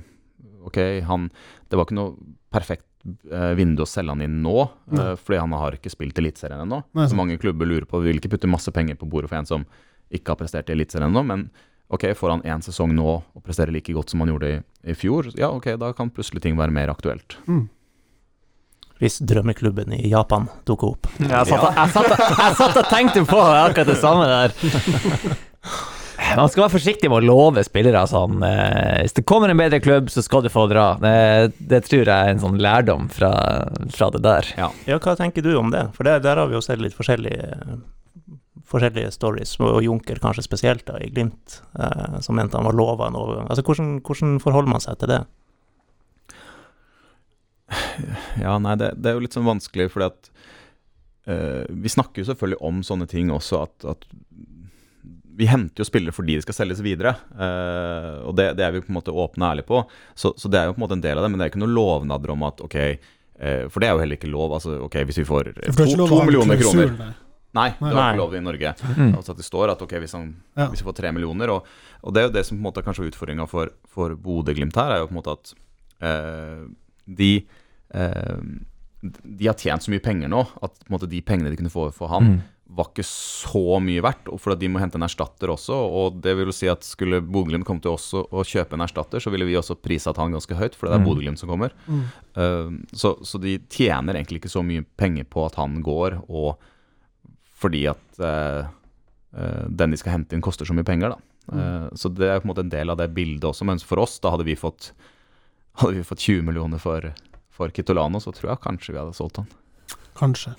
[0.66, 1.29] Ok, han
[1.70, 4.57] Det var ikke noe perfekt eh, vindu å selge han inn nå,
[4.98, 6.83] eh, fordi han har ikke spilt Eliteserien ennå.
[6.98, 9.64] Så mange klubber lurer på vil ikke putte masse penger på bordet for en som
[10.12, 11.46] ikke har prestert i Eliteserien ennå, men
[11.90, 14.61] ok, får han én sesong nå og presterer like godt som han gjorde i,
[14.92, 17.38] i fjor, ja ok, da kan plutselig ting være mer aktuelt.
[17.48, 17.66] Mm.
[18.98, 21.07] Hvis drømmeklubben i Japan dukker opp.
[21.22, 24.57] Jeg satt, og- jeg, satt, jeg satt og tenkte på akkurat det samme der.
[26.37, 29.79] Man skal være forsiktig med å love spillere sånn eh, Hvis det kommer en bedre
[29.81, 30.88] klubb, så skal du få dra.
[31.01, 31.12] Det,
[31.70, 33.31] det tror jeg er en sånn lærdom fra,
[33.94, 34.51] fra det der.
[34.59, 35.87] Ja, hva tenker du om det?
[35.96, 37.79] For der, der har vi jo sett litt forskjellige,
[38.68, 43.09] forskjellige stories, og Junker kanskje spesielt da, i Glimt, eh, som mente han var lova
[43.09, 43.48] en overgang.
[43.48, 45.22] Altså, hvordan, hvordan forholder man seg til det?
[48.40, 50.31] Ja, nei, det, det er jo litt sånn vanskelig, fordi at
[51.28, 54.07] eh, Vi snakker jo selvfølgelig om sånne ting også, at, at
[55.38, 57.12] vi henter jo spillere fordi de skal selges videre.
[57.38, 59.83] eh, og det, det er vi på en måte åpne og ærlige på.
[60.18, 61.52] Så, så det er jo på en måte en del av det, men det er
[61.52, 64.57] ikke noen lovnader om at ok eh, For det er jo heller ikke lov.
[64.57, 67.12] altså ok, Hvis vi får to, to millioner kroner.
[67.56, 68.74] Nei, det var ikke lov i Norge.
[68.98, 69.14] Mm.
[69.16, 70.66] Altså at det står at ok, hvis, han, Ja.
[70.68, 71.64] hvis vi får tre millioner og,
[72.04, 74.76] og det er jo det som på en måte kanskje er utfordringa for, for Bodø-Glimt
[74.76, 75.54] her, er jo på en måte at
[76.04, 76.66] eh,
[77.08, 77.30] de
[77.94, 78.42] eh,
[79.00, 81.70] De har tjent så mye penger nå at på en måte de pengene de kunne
[81.72, 82.40] få for han, Mm.
[82.76, 84.26] var ikke så mye verdt.
[84.28, 85.72] Og for at de må hente en erstatter også.
[85.72, 88.82] Og det vil jo si at skulle Bodø-Glimt komme til oss og, og kjøpe en
[88.84, 91.06] erstatter, så ville vi også prisatt han ganske høyt, for det er Mm.
[91.08, 91.72] Bodø-Glimt som kommer.
[91.88, 92.02] Mm.
[92.37, 96.58] Eh, så, så de tjener egentlig ikke så mye penger på at han går, og
[97.59, 98.68] fordi at eh,
[99.37, 101.14] eh, den de skal hente inn, koster så mye penger.
[101.14, 101.38] Da.
[101.53, 103.66] Eh, så det er på en måte en del av det bildet også.
[103.68, 104.92] Mens for oss, da hadde vi fått,
[105.83, 107.11] hadde vi fått 20 millioner for,
[107.55, 109.51] for Kitolano, så tror jeg kanskje vi hadde solgt han.
[110.18, 110.55] Kanskje.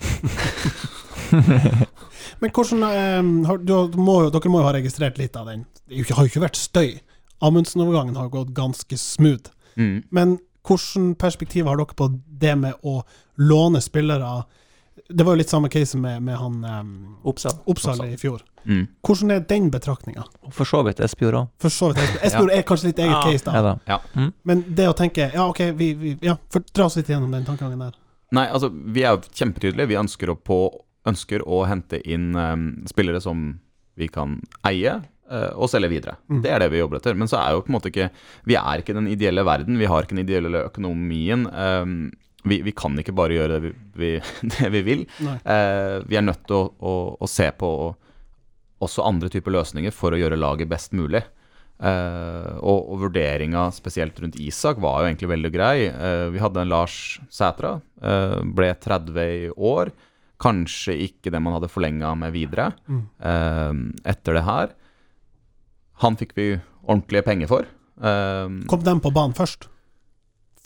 [2.40, 5.66] Men hvordan eh, du, må, Dere må jo ha registrert litt av den.
[5.88, 6.94] Det har jo ikke vært støy.
[7.44, 9.52] Amundsen-overgangen har gått ganske smooth.
[9.76, 10.02] Mm.
[10.12, 12.08] Men hvordan perspektiv har dere på
[12.40, 13.00] det med å
[13.40, 14.42] låne spillere?
[15.12, 16.90] Det var jo litt samme case med, med han um,
[17.24, 17.56] Oppsal.
[17.66, 18.12] Oppsal Oppsal.
[18.14, 18.42] i fjor.
[18.64, 18.82] Mm.
[19.06, 20.24] Hvordan er den betraktninga?
[20.52, 21.48] For så vidt Espejord òg.
[21.64, 21.98] For så vidt.
[22.04, 23.22] Espen- Espejord er kanskje litt eget Ja.
[23.24, 23.54] case, da.
[23.88, 24.28] Ja, da.
[24.44, 27.44] Men det å tenke Ja, OK, vi, vi ja, for, dra oss litt gjennom den
[27.48, 27.96] tankegangen der.
[28.32, 29.88] Nei, altså, vi er kjempetydelige.
[29.90, 30.60] Vi ønsker å, på,
[31.10, 33.58] ønsker å hente inn um, spillere som
[33.98, 35.00] vi kan eie.
[35.30, 36.16] eh, Og selge videre.
[36.30, 36.42] Mm.
[36.44, 37.14] Det er det vi jobber etter.
[37.18, 38.10] Men så er jo på en måte ikke
[38.46, 39.76] Vi er ikke den ideelle verden.
[39.78, 41.46] Vi har ikke den ideelle økonomien.
[41.50, 42.10] eh,
[42.44, 44.10] vi, vi kan ikke bare gjøre det vi, vi,
[44.56, 45.02] det vi vil.
[45.44, 47.70] Eh, vi er nødt til å, å, å se på
[48.80, 51.20] også andre typer løsninger for å gjøre laget best mulig.
[51.80, 55.74] Eh, og, og vurderinga spesielt rundt Isak var jo egentlig veldig grei.
[55.88, 56.96] Eh, vi hadde en Lars
[57.32, 59.92] Sætra, eh, ble 30 i år.
[60.40, 63.02] Kanskje ikke det man hadde forlenga med videre Mm.
[63.20, 64.72] eh, etter det her.
[66.00, 66.46] Han fikk vi
[66.88, 67.68] ordentlige penger for.
[68.00, 69.68] Eh, Kom den på banen først?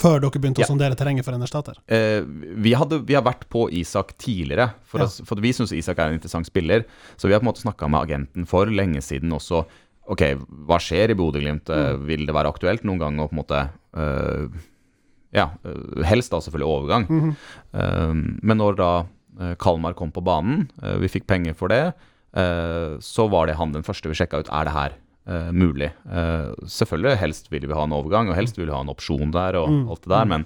[0.01, 0.67] Før dere begynte Ja.
[0.67, 1.77] å sondere terrenget for en erstatter?
[1.89, 5.05] Eh, vi, hadde, vi har vært på Isak tidligere, for, Ja.
[5.07, 6.85] oss, for vi syns Isak er en interessant spiller.
[7.17, 9.65] Så vi har på en måte snakka med agenten for lenge siden også
[10.07, 10.21] Ok,
[10.69, 11.65] hva skjer i Bodø-Glimt?
[11.65, 12.03] Mm.
[12.05, 14.49] Vil det være aktuelt noen gang å på en måte eh,
[15.33, 17.07] Ja, eh, helst da selvfølgelig overgang.
[17.09, 17.37] Mhm.
[17.73, 19.07] Eh, men når da
[19.41, 21.95] eh, Kalmar kom på banen, eh, vi fikk penger for det,
[22.37, 24.49] eh, så var det han den første vi sjekka ut.
[24.53, 24.93] Er det her
[25.27, 25.91] eh, mulig?
[26.07, 29.31] Uh, selvfølgelig, helst ville vi ha en overgang, og helst ville vi ha en opsjon
[29.33, 29.89] der, og Mm.
[29.91, 30.45] alt det der, men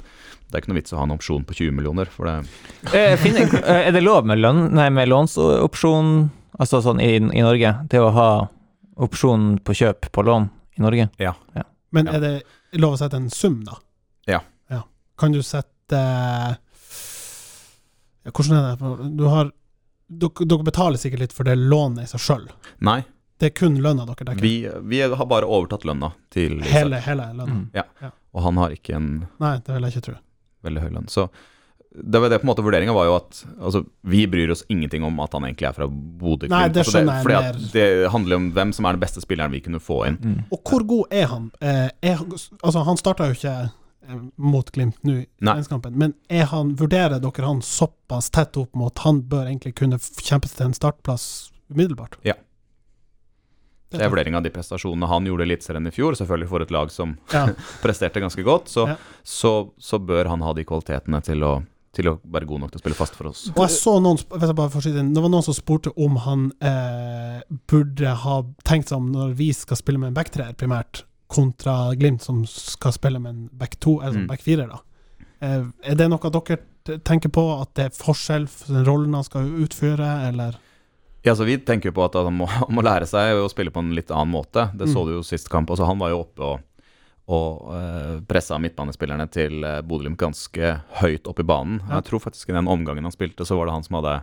[0.48, 2.36] det er ikke noe vits å ha en opsjon på 20 millioner, for det
[2.94, 8.00] Eh, er det lov med, lønn, nei, med lånsopsjon, altså sånn i, i Norge, til
[8.06, 8.30] å ha
[8.98, 11.08] opsjon på kjøp på lån i Norge?
[11.92, 12.12] Men Ja.
[12.12, 12.42] er det
[12.80, 13.78] lov å sette en sum, da?
[14.26, 14.40] Ja.
[15.18, 15.98] Kan du sette
[18.28, 19.16] Hvordan er det?
[19.18, 19.50] Du har
[20.08, 22.44] Dere, dere betaler sikkert litt for det lånet i seg sjøl.
[22.80, 23.02] Nei,
[23.38, 24.42] Det er kun lønna dere dekker.
[24.42, 24.54] vi,
[24.90, 27.60] vi har bare overtatt lønna til Isak, hele, hele lønna.
[27.74, 28.10] Mm.
[28.34, 29.06] og han har ikke en
[29.38, 30.16] Nei, det vil jeg ikke tro.
[30.66, 31.06] veldig høy lønn.
[31.08, 31.28] Så
[31.98, 35.02] det var det på en måte vurderinga var jo at altså, vi bryr oss ingenting
[35.06, 36.46] om at han egentlig er fra Bodø.
[36.52, 37.60] Nei, det Altså, skjønner jeg fordi mer.
[37.72, 40.18] Det handler om hvem som er den beste spilleren vi kunne få inn.
[40.20, 40.40] Mm.
[40.54, 41.46] Og hvor god er han?
[41.62, 42.20] Eh, er,
[42.60, 47.18] altså, han starta jo ikke eh, mot Glimt nå i treningskampen, men er han, vurderer
[47.24, 50.76] dere han såpass tett opp mot at han bør egentlig kunne kjempe seg til en
[50.76, 51.24] startplass
[51.72, 52.18] umiddelbart?
[52.28, 52.36] Ja.
[53.90, 56.70] Det er vurdering av de prestasjonene han gjorde i Eliteserien i fjor, selvfølgelig for et
[56.74, 57.46] lag som Ja.
[57.84, 58.96] presterte ganske godt, så, Ja.
[59.24, 61.54] så, så bør han ha de kvalitetene til å,
[61.96, 63.46] til å være god nok til å spille fast for oss.
[63.54, 67.40] Og jeg så noen, jeg får det, var noen som spurte om han eh,
[67.72, 72.22] burde ha tenkt seg om når vi skal spille med en backtreer, primært, kontra Glimt,
[72.24, 74.20] som skal spille med en back 2, eller Mm.
[74.22, 74.78] sånn back 4, da.
[75.40, 76.58] Eh, er det noe dere
[77.04, 80.56] tenker på, at det er forskjell for den rollen han skal utføre, eller?
[81.28, 83.72] Ja, så Vi tenker jo på at han må, han må lære seg å spille
[83.74, 84.70] på en litt annen måte.
[84.74, 85.06] Det så Mm.
[85.10, 85.68] du jo sist kamp.
[85.70, 86.64] Altså, han var jo oppe og,
[87.28, 90.70] og uh, pressa midtbanespillerne til uh, Bodø-Glimt ganske
[91.02, 91.82] høyt opp i banen.
[91.84, 91.98] Ja.
[92.00, 94.14] Jeg tror faktisk i den omgangen han spilte, så var det han som hadde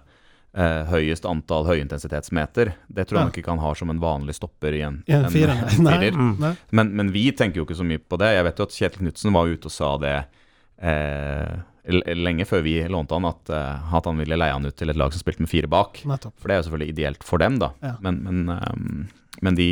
[0.57, 2.73] uh, høyest antall høyintensitetsmeter.
[2.89, 3.29] Det tror jeg Ja.
[3.29, 5.29] nok ikke han har som en vanlig stopper i en, I en nei.
[5.85, 5.99] Nei.
[5.99, 6.17] firer.
[6.17, 6.57] Mm.
[6.71, 8.33] Men, men vi tenker jo ikke så mye på det.
[8.39, 10.15] Jeg vet jo at Kjetil Knutsen var ute og sa det
[10.81, 14.75] eh, l- lenge før vi lånte han, at, eh, at han ville leie han ut
[14.77, 16.01] til et lag som spilte med fire bak.
[16.09, 16.35] Nettopp.
[16.39, 17.71] For det er jo selvfølgelig ideelt for dem, da.
[17.85, 17.93] Ja.
[18.05, 19.05] Men, men, um,
[19.45, 19.69] men de,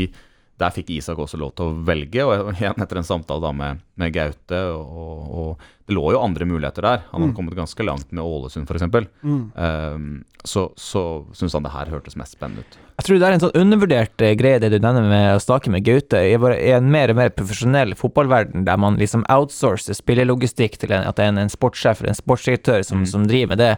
[0.61, 3.79] der fikk Isak også lov til å velge, og igjen etter en samtale da med,
[3.99, 7.01] med Gaute og, og Det lå jo andre muligheter der.
[7.11, 7.35] Han hadde Mm.
[7.35, 9.09] kommet ganske langt med Ålesund, f.eks.
[9.21, 9.41] Mm.
[9.51, 11.01] Um, så så
[11.35, 12.77] syns han det her hørtes mest spennende ut.
[12.99, 15.73] Jeg tror det er en sånn undervurdert eh, greie det du nevner med å snakke
[15.73, 16.21] med Gaute.
[16.23, 21.19] I en mer og mer profesjonell fotballverden der man liksom outsourcer spillelogistikk til en, at
[21.19, 23.09] det er en, en sportssjef eller en sportsdirektør som, Mm.
[23.11, 23.73] som driver med det,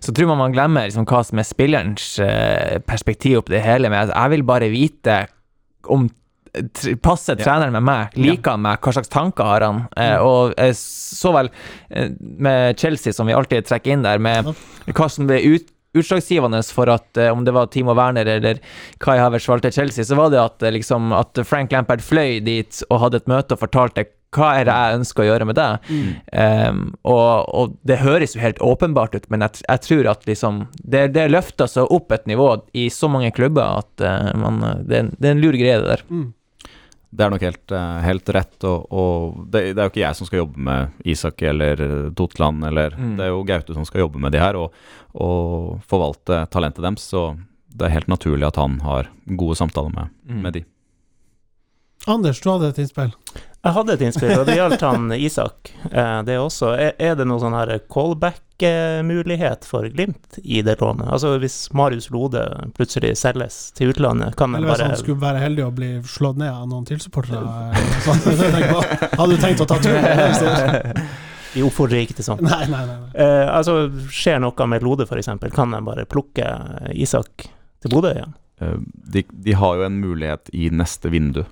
[0.00, 3.90] så tror man man glemmer liksom hva som er spillerens eh, perspektiv oppi det hele.
[3.92, 5.20] Men jeg vil bare vite
[5.90, 6.10] om
[7.00, 8.16] Passer treneren med meg?
[8.20, 8.82] Liker han meg?
[8.84, 9.78] Hva slags tanker har han?
[9.96, 11.48] Eh, og jeg så vel
[11.88, 14.50] eh, med Chelsea, som vi alltid trekker inn der, med
[14.92, 18.60] hva som ble ut, utslagsgivende for at eh, om det var Timo Werner eller
[19.00, 22.82] Kai Havertz valgte Chelsea, så var det at, eh, liksom, at Frank Lampard fløy dit
[22.90, 25.88] og hadde et møte og fortalte hva er det jeg ønsker å gjøre med deg?
[25.92, 26.12] Mm.
[26.32, 30.62] Um, og, og det høres jo helt åpenbart ut, men jeg, jeg tror at liksom
[30.82, 35.02] det, det løfter seg opp et nivå i så mange klubber at uh, man, det,
[35.02, 36.04] en- det er en lur greie, det der.
[36.08, 36.30] Mm.
[37.12, 40.16] Det er nok helt, eh, helt rett, og, og det, det er jo ikke jeg
[40.16, 41.82] som skal jobbe med Isak eller
[42.16, 43.10] Totland, eller Mm.
[43.18, 44.72] Det er jo Gaute som skal jobbe med de her, og,
[45.12, 47.34] og forvalte talentet deres, så
[47.68, 50.40] det er helt naturlig at han har gode samtaler med, Mm.
[50.46, 50.64] med de.
[52.06, 53.12] Anders, du hadde et innspill.
[53.62, 55.70] Jeg hadde et innspill, og det gjaldt han Isak.
[55.92, 57.54] Eh, Det er også Er, det noen sånn
[57.94, 61.06] callback-mulighet for Glimt i det lånet?
[61.06, 62.42] Altså hvis Marius Lode
[62.74, 65.92] plutselig selges til utlandet, kan han Eller hvis bare han skulle være heldig å bli
[66.02, 67.38] slått ned av noen tilsupportere.
[69.18, 71.06] Hadde du tenkt å ta turen?
[71.54, 72.40] Vi oppfordrer ikke til sånt.
[72.42, 72.98] Nei, nei, nei.
[72.98, 73.10] nei.
[73.14, 76.46] Eh, altså, skjer noe med Lode, f.eks., kan de bare plukke
[76.96, 77.46] Isak
[77.82, 78.32] til Bodø igjen?
[78.62, 78.78] Eh,
[79.12, 81.44] De, de har jo en mulighet i neste vindu,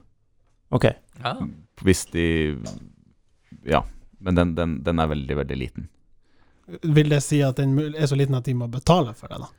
[0.70, 0.86] Ok.
[1.20, 1.36] Ja.
[1.84, 2.56] hvis de
[3.66, 3.84] Ja,
[4.18, 5.88] men den, den, den er veldig, veldig liten.
[6.82, 9.50] Vil det si at den er så liten at de må betale for det, da?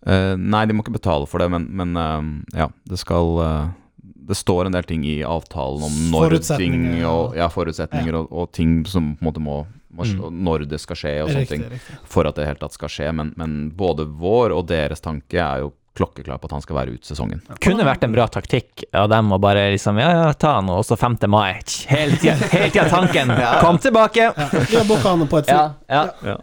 [0.00, 2.22] Uh, nei, de må ikke betale for det, men, men uh,
[2.56, 7.36] ja, det skal uh, Det står en del ting i avtalen om når ting og,
[7.36, 9.58] ja, forutsetninger og, og ting som på en måte må,
[9.90, 10.44] må Mm.
[10.46, 11.72] Når det skal skje og sånne Riktig, ting.
[11.72, 11.96] riktig.
[12.06, 13.08] For at det i det hele tatt skal skje.
[13.12, 16.96] Men, men både vår og deres tanke er jo klokkeklar på at han skal være
[16.96, 17.42] ut sesongen.
[17.62, 20.84] Kunne vært en bra taktikk av dem å bare liksom Ja, ja, ta han, og
[20.86, 21.18] så 5.
[21.30, 21.60] mai.
[21.90, 23.32] Helt igjen tanken.
[23.64, 24.30] Kom tilbake!
[24.30, 25.56] Ja, vi har booka han på et fly.
[25.90, 26.36] Ja, ja.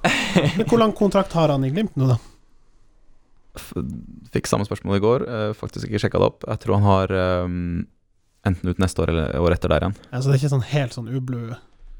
[0.57, 2.19] Men hvor lang kontrakt har han i Glimt nå, da?
[4.33, 6.43] Fikk samme spørsmål i går, eh, faktisk ikke sjekka det opp.
[6.45, 7.13] Jeg tror han har
[7.47, 7.87] um,
[8.45, 9.97] enten ut neste år eller året etter der igjen.
[10.11, 11.55] Ja, så det er ikke sånn helt sånn ublu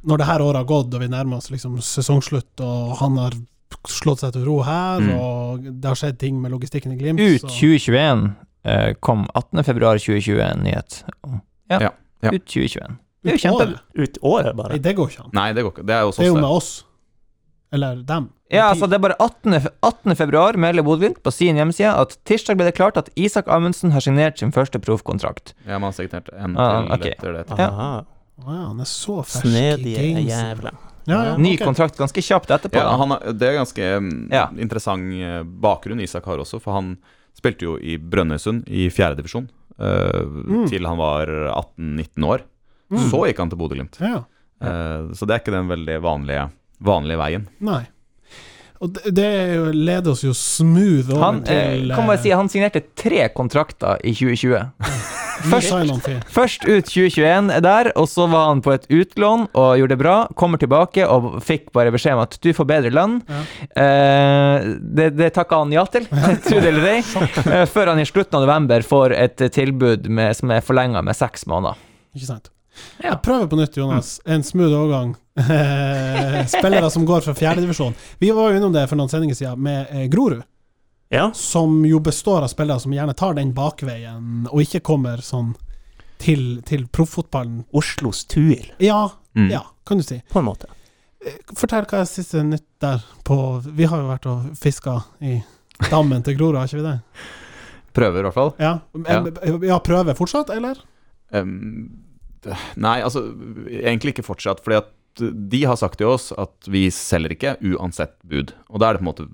[0.08, 3.38] Når det her året har gått, og vi nærmer oss liksom sesongslutt, og han har
[3.88, 5.20] slått seg til ro her, Mm.
[5.20, 8.36] og det har skjedd ting med logistikken i Glimt Ut så- 2021.
[8.66, 11.04] eh, kom 18.2.2020 en nyhet
[11.70, 11.90] ja, Ja,
[12.24, 12.32] ja.
[12.32, 12.98] ut 2021.
[13.24, 13.80] Det er jo Ut kjempe...
[13.98, 14.78] Ut året, Nei, bare.
[14.80, 15.30] det går ikke an.
[15.34, 15.86] Nei, det går ikke.
[15.86, 16.84] Det er jo Det er jo med oss.
[17.74, 18.30] Eller dem.
[18.50, 19.54] Ja, altså det er bare 18.
[19.84, 20.16] 18.
[20.16, 24.00] februar melder Bodø-Glimt på sin hjemmeside at tirsdag ble det klart at Isak Amundsen har
[24.00, 25.52] signert sin første proffkontrakt.
[25.68, 27.06] Ja, man har signert en Ah, til ok.
[27.12, 27.46] etter det.
[27.58, 27.68] Ja.
[27.68, 28.06] Aha.
[28.40, 30.32] Ja, han er så fersk i Snedige games.
[30.32, 30.72] jævla.
[31.08, 31.66] Ja, ja, Ny okay.
[31.66, 32.82] kontrakt ganske kjapt etterpå.
[32.84, 34.50] Ja, han har, det er ganske mm, Ja.
[34.60, 36.98] interessant eh, bakgrunn Isak har også, for han
[37.38, 39.46] spilte jo i Brønnøysund i fjerdedivisjon
[39.78, 42.44] uh, til han var 18-19 år.
[42.90, 43.04] Mm.
[43.12, 44.00] Så gikk han til Bodø-Glimt.
[44.02, 44.24] Ja, ja.
[44.64, 46.48] Eh, så det er ikke den veldig vanlige,
[46.84, 47.46] vanlige veien.
[47.64, 47.84] Nei.
[48.82, 52.34] Og det, det er leder oss jo smooth over Han, eh, til kan bare si
[52.34, 54.66] han signerte tre kontrakter i 2020.
[55.46, 56.10] først.
[56.34, 60.00] Først ut 2021 er der, og så var han på et utlån og gjorde det
[60.02, 60.16] bra.
[60.40, 63.20] Kommer tilbake og fikk bare beskjed om at du får bedre lønn.
[63.28, 63.44] Ja.
[63.84, 66.08] Eh, det det takka han ja til,
[66.48, 67.00] tro det eller ei.
[67.00, 71.18] Eh, før han i slutten av november får et tilbud med, som er forlenga med
[71.18, 71.80] seks måneder.
[72.18, 72.52] Ikke sant?
[73.02, 73.12] Ja.
[73.12, 74.18] Jeg prøver på nytt, Jonas.
[74.26, 75.16] En smooth overgang.
[76.58, 77.96] Spillere som går fra fjerdedivisjon.
[78.22, 80.44] Vi var jo innom det for noen sendinger siden med eh, Grorud,
[81.10, 81.32] Ja.
[81.34, 85.54] som jo består av spillere som gjerne tar den bakveien, og ikke kommer sånn
[86.20, 87.64] til, til proffotballen.
[87.74, 88.74] Oslos tur.
[88.84, 89.52] Ja, Mm.
[89.52, 90.22] ja, kan du si.
[90.32, 90.66] på en måte.
[91.26, 95.44] Eh, Fortell hva er siste nytt der på Vi har jo vært og fiska i
[95.92, 97.00] dammen til Grorud, har ikke vi det?
[97.94, 98.54] Prøver, i hvert fall.
[98.58, 99.22] Ja, ja.
[99.62, 100.82] ja prøver fortsatt, eller?
[101.30, 102.02] Um,
[102.76, 103.24] nei, altså
[103.70, 104.64] egentlig ikke fortsatt.
[104.66, 104.90] Fordi at
[105.20, 108.54] de har sagt til oss at vi selger ikke uansett bud.
[108.70, 109.28] Og da er det på en måte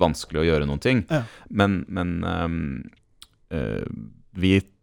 [0.00, 1.04] vanskelig å gjøre noen ting.
[1.10, 1.22] Ja.
[1.50, 2.58] Men, men um,
[3.52, 3.84] uh,
[4.36, 4.76] vi et-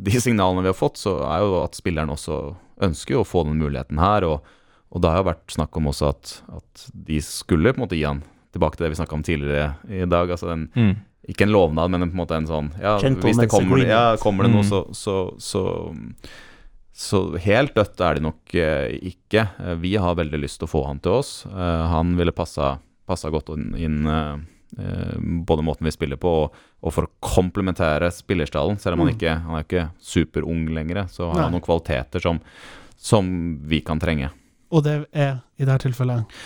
[0.00, 3.42] De signalene vi har fått, så er jo at spilleren også ønsker jo å få
[3.44, 4.24] den muligheten her.
[4.24, 4.40] Og,
[4.90, 7.98] og det har jo vært snakk om også at, at de skulle på en måte
[7.98, 8.22] gi han
[8.56, 10.30] tilbake til det vi snakka om tidligere i dag.
[10.32, 10.96] altså den Mm.
[11.28, 14.44] ikke en lovnad, men på en måte en sånn ja, Hvis det kommer, ja, kommer
[14.48, 14.70] det noe, Mm.
[14.72, 15.62] så, så, så
[17.00, 19.46] Så helt dødt er det nok eh, ikke.
[19.56, 21.30] Eh, vi har veldig lyst til å få han til oss.
[21.48, 22.74] Eh, han ville passa,
[23.08, 24.04] passa godt inn,
[25.48, 28.76] både måten vi spiller på, og, og for å komplementere spillerstallen.
[28.78, 29.16] Selv om han Mm.
[29.16, 32.38] ikke han er ikke superung lenger, så har han noen kvaliteter som,
[33.00, 33.32] som
[33.66, 34.28] vi kan trenge.
[34.70, 36.36] Og det er i dette tilfellet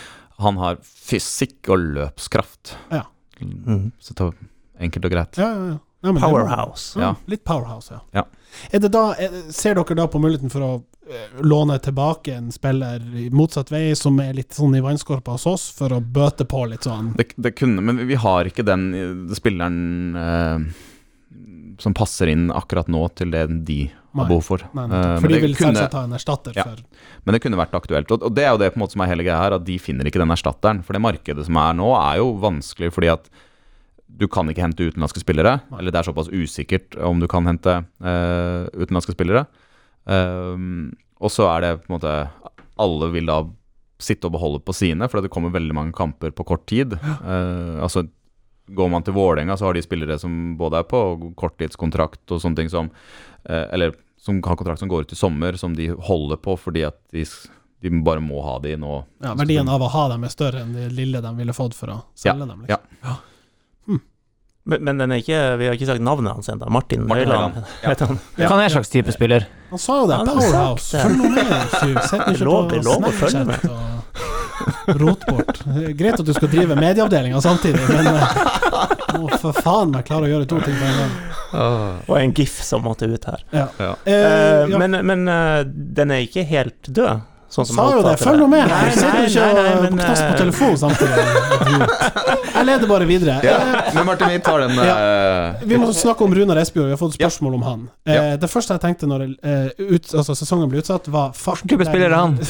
[0.40, 2.76] Han har fysikk og løpskraft.
[2.94, 3.02] Ja.
[3.42, 3.90] Mm.
[4.00, 4.30] Så ta
[4.80, 5.36] enkelt og greit.
[5.38, 5.78] Ja, ja, ja.
[6.04, 6.30] Ja men det er.
[6.30, 7.00] Powerhouse.
[7.00, 7.14] Ja.
[7.32, 8.00] Litt powerhouse, ja.
[8.20, 8.24] Ja.
[8.70, 10.72] Er det da, er, ser dere da på muligheten for å
[11.10, 15.46] eh, låne tilbake en spiller i motsatt vei, som er litt sånn i vannskorpa hos
[15.50, 18.86] oss, for å bøte på litt sånn Det, det kunne, men vi har ikke den
[18.94, 19.80] eh, spilleren
[20.14, 20.58] eh,
[21.82, 23.80] som passer inn akkurat nå til det de
[24.14, 24.28] har Nei.
[24.30, 24.62] behov for.
[24.78, 25.08] Nei, Eh, nettopp.
[25.10, 26.62] men For de det vil kunne- selvsagt ha en erstatter Ja.
[26.62, 26.76] for
[27.26, 28.10] Men det kunne vært aktuelt.
[28.12, 29.64] Og, og det er jo det på en måte som er hele greia her, at
[29.64, 30.84] de finner ikke den erstatteren.
[30.84, 33.26] For det markedet som er nå, er jo vanskelig fordi at
[34.14, 35.58] du kan ikke hente utenlandske spillere.
[35.70, 35.80] Nei.
[35.80, 39.44] Eller det er såpass usikkert om du kan hente uh, utenlandske spillere.
[40.04, 42.12] Um, og så er det på en måte
[42.76, 43.38] Alle vil da
[44.02, 46.96] sitte og beholde på sine, for det kommer veldig mange kamper på kort tid.
[47.00, 48.06] Uh, altså
[48.64, 50.98] Går man til Vålerenga, så har de spillere som både er på
[51.36, 53.92] korttidskontrakt og sånne ting som uh, Eller
[54.24, 57.26] som har kontrakt som går ut i sommer, som de holder på fordi at de,
[57.84, 58.94] de bare må ha de nå.
[59.20, 61.92] ja, Verdien av å ha dem er større enn det lille de ville fått for
[61.92, 62.64] å selge dem.
[62.64, 62.96] Liksom.
[63.04, 63.18] ja.
[64.66, 66.70] Men, men den er ikke, vi har ikke sagt navnet hans ennå.
[66.72, 67.58] Martin Martin Høiland.
[67.84, 67.94] Ja.
[68.00, 68.18] han.
[68.40, 68.48] Ja.
[68.48, 69.44] Hva er en slags type spiller?
[69.70, 71.02] Han sa jo det, Han powerhouse.
[71.04, 72.06] Følg nå med.
[72.08, 73.66] Sett ikke Lov- på lov å følge med.
[74.88, 75.60] og rot bort.
[75.98, 78.36] Greit at du skal drive medieavdelinga samtidig, men eh,
[79.18, 81.14] må for faen meg klare å gjøre to ting på en gang.
[82.08, 83.44] Og en gif som måtte ut her.
[83.52, 83.66] Ja.
[83.82, 83.92] Ja.
[84.08, 84.24] Eh,
[84.64, 84.78] Eh.
[84.80, 87.20] Men, men eh, den er ikke helt død,
[87.54, 88.66] sånn som Sa jo det, følg nå med!
[88.70, 91.22] Nei, nei, sitter ikke nei, nei, men, knass på telefon telefonen samtidig.
[92.54, 93.36] Jeg leder bare videre.
[93.46, 94.94] Ja, Eh, men Martin, vi tar den ja.
[95.62, 97.28] Vi må snakke om Runar Espejord, vi har fått Ja.
[97.28, 97.80] spørsmål om han.
[98.06, 101.84] Eh, Det første jeg tenkte når eh, ut, altså, sesongen ble utsatt, var Hvilken type
[101.88, 102.38] spiller er han?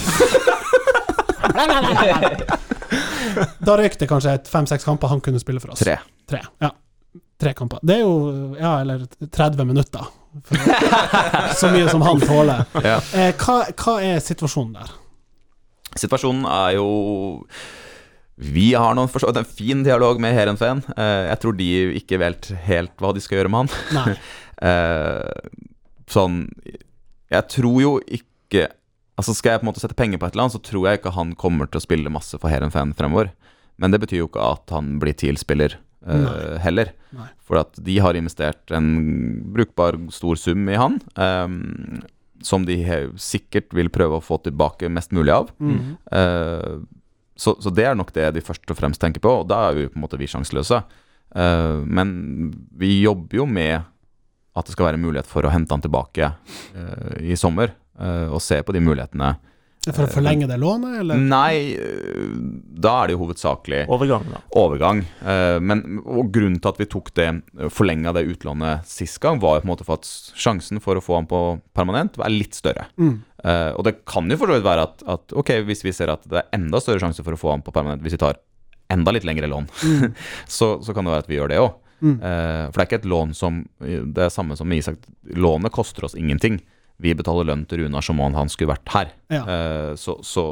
[3.64, 5.80] Da røyk det kanskje fem-seks kamper han kunne spille for oss.
[5.82, 5.96] tre.
[6.30, 6.70] Tre, ja.
[7.44, 7.80] Tre kamper.
[7.84, 10.06] Det er jo Ja, eller 30 minutter.
[11.60, 12.64] Så mye som han tåler.
[12.82, 12.98] Ja.
[13.14, 14.94] Eh, hva, hva er situasjonen der?
[16.00, 16.86] Situasjonen er jo
[18.34, 20.82] Vi har noen for en fin dialog med Heerenveen.
[20.96, 21.68] Eh, jeg tror de
[22.00, 24.16] ikke vet helt hva de skal gjøre med han.
[24.64, 25.48] Eh,
[26.06, 26.44] sånn
[27.26, 28.68] Jeg tror jo ikke
[29.18, 31.00] Altså Skal jeg på en måte sette penger på et eller annet, så tror jeg
[31.00, 33.32] ikke han kommer til å spille masse for Heerenveen fremover.
[33.82, 35.74] Men det betyr jo ikke at han blir TIL-spiller
[36.04, 36.58] Nei.
[36.60, 36.90] heller.
[37.16, 37.30] Nei.
[37.44, 38.88] For at de har investert en
[39.54, 40.98] brukbar stor sum i han.
[41.16, 42.02] um,
[42.44, 42.76] som de
[43.20, 45.48] sikkert vil prøve å få tilbake mest mulig av.
[45.58, 45.94] Mm.
[46.12, 46.84] Uh,
[47.36, 49.78] så, så det er nok det de først og fremst tenker på, og da er
[49.78, 50.82] vi på en måte vi sjanseløse.
[51.34, 53.88] Uh, men vi jobber jo med
[54.54, 58.38] at det skal være mulighet for å hente han tilbake uh, i sommer, eh, og
[58.42, 59.32] se på de mulighetene.
[59.92, 61.20] For å forlenge det lånet, eller?
[61.20, 62.36] Nei, eh,
[62.84, 64.40] da er det jo hovedsakelig Overgang, da.
[64.60, 65.02] overgang.
[65.20, 67.28] Eh, men, og grunnen til at vi tok det,
[67.74, 70.08] forlenga det utlånet sist gang, var jo på en måte for at
[70.40, 71.42] sjansen for å få han på
[71.76, 72.88] permanent er litt større.
[72.96, 73.18] Mm.
[73.44, 76.12] Eh, og det kan jo for så vidt være at, at ok, hvis vi ser
[76.14, 78.40] at det er enda større sjanse for å få han på permanent hvis vi tar
[78.92, 79.68] enda litt lengre lån,
[80.56, 81.72] så, så kan det være at vi gjør det òg.
[82.04, 82.16] Mm.
[82.20, 84.98] Eh, for det er ikke et lån som Det er samme som med Isak.
[85.38, 86.58] Lånet koster oss ingenting.
[87.02, 89.14] Vi betaler lønn til Runar som om han skulle vært her.
[89.34, 89.42] Ja.
[89.44, 90.44] Uh, så, så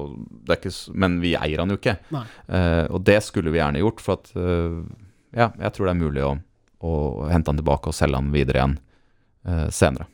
[0.42, 1.98] det er ikke Men vi eier han jo ikke.
[2.12, 4.82] Eh, og det skulle vi gjerne gjort, for at uh,
[5.32, 6.32] Ja, jeg tror det er mulig å,
[6.82, 6.94] å
[7.30, 8.80] hente han tilbake og selge han videre igjen
[9.74, 10.06] senere.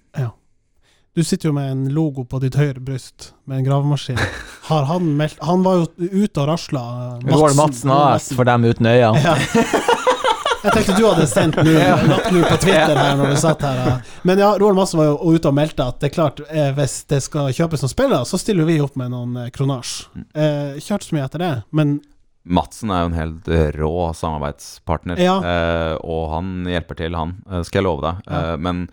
[1.18, 4.20] Du sitter jo med en logo på ditt høyre bryst med en gravemaskin.
[4.68, 6.82] Har han meldt Han var jo ute og rasla.
[7.26, 9.18] Roar Madsen AS for dem uten øyne.
[9.18, 9.34] Ja.
[10.64, 14.00] Jeg tenkte du hadde sendt lagt nå på Twitter her når du satt her.
[14.26, 16.96] Men ja, Roar Madsen var jo ute og meldte at det er klart, eh, hvis
[17.11, 19.92] det skal kjøpes noen spillere, så stiller vi opp med noen eh, kronasj.
[20.34, 21.98] Eh, kjørt så mye etter det, men
[22.48, 25.36] Madsen er jo en helt rå samarbeidspartner, Ja.
[25.44, 27.34] eh, og han hjelper til, han,
[27.66, 28.22] skal jeg love deg.
[28.26, 28.38] Ja.
[28.54, 28.86] Eh, men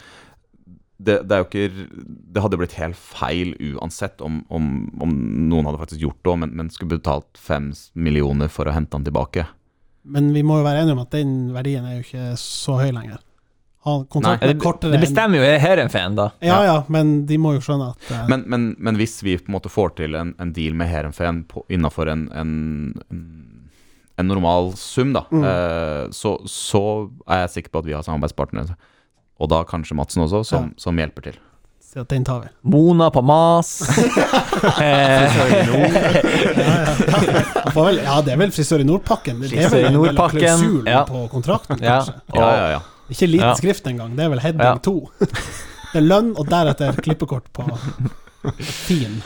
[0.97, 1.87] det, det er jo ikke
[2.31, 4.67] Det hadde blitt helt feil uansett om, om,
[5.03, 5.11] om
[5.49, 8.95] noen hadde faktisk gjort det òg, men, men skulle betalt fem millioner for å hente
[8.95, 9.43] han tilbake.
[10.05, 12.91] Men vi må jo være enige om at den verdien er jo ikke så høy
[12.93, 13.21] lenger.
[13.85, 16.31] Nei, Det, det bestemmer jo Heerenveen, da.
[16.41, 19.45] Ja ja, men de må jo skjønne at uh, Men, men, men hvis vi på
[19.51, 22.55] en måte får til en, en deal med Heerenveen innafor en, en,
[23.13, 23.21] en,
[24.17, 25.43] en normal sum, da, Mm.
[25.45, 26.81] eh, så, så
[27.29, 28.73] er jeg sikker på at vi har samarbeidspartnere.
[29.37, 31.37] Og da kanskje Madsen også, som, som hjelper til.
[32.01, 32.47] At den tar vi.
[32.61, 33.81] Mona på mas.
[34.81, 35.35] eh,
[37.75, 39.39] Ja, det er vel frisør i Nordpakken.
[39.41, 41.03] Det er Frisør vel i en del av Nordpakken, klausulen ja.
[41.07, 41.99] på kontrakten, ja.
[41.99, 42.17] kanskje.
[42.35, 42.81] Ja, ja, ja.
[43.09, 43.55] Ikke liten Ja.
[43.59, 44.77] skrift engang, det er vel heading Ja.
[44.77, 45.09] to.
[45.19, 47.63] Det er lønn, og deretter klippekort på
[48.59, 49.21] fin.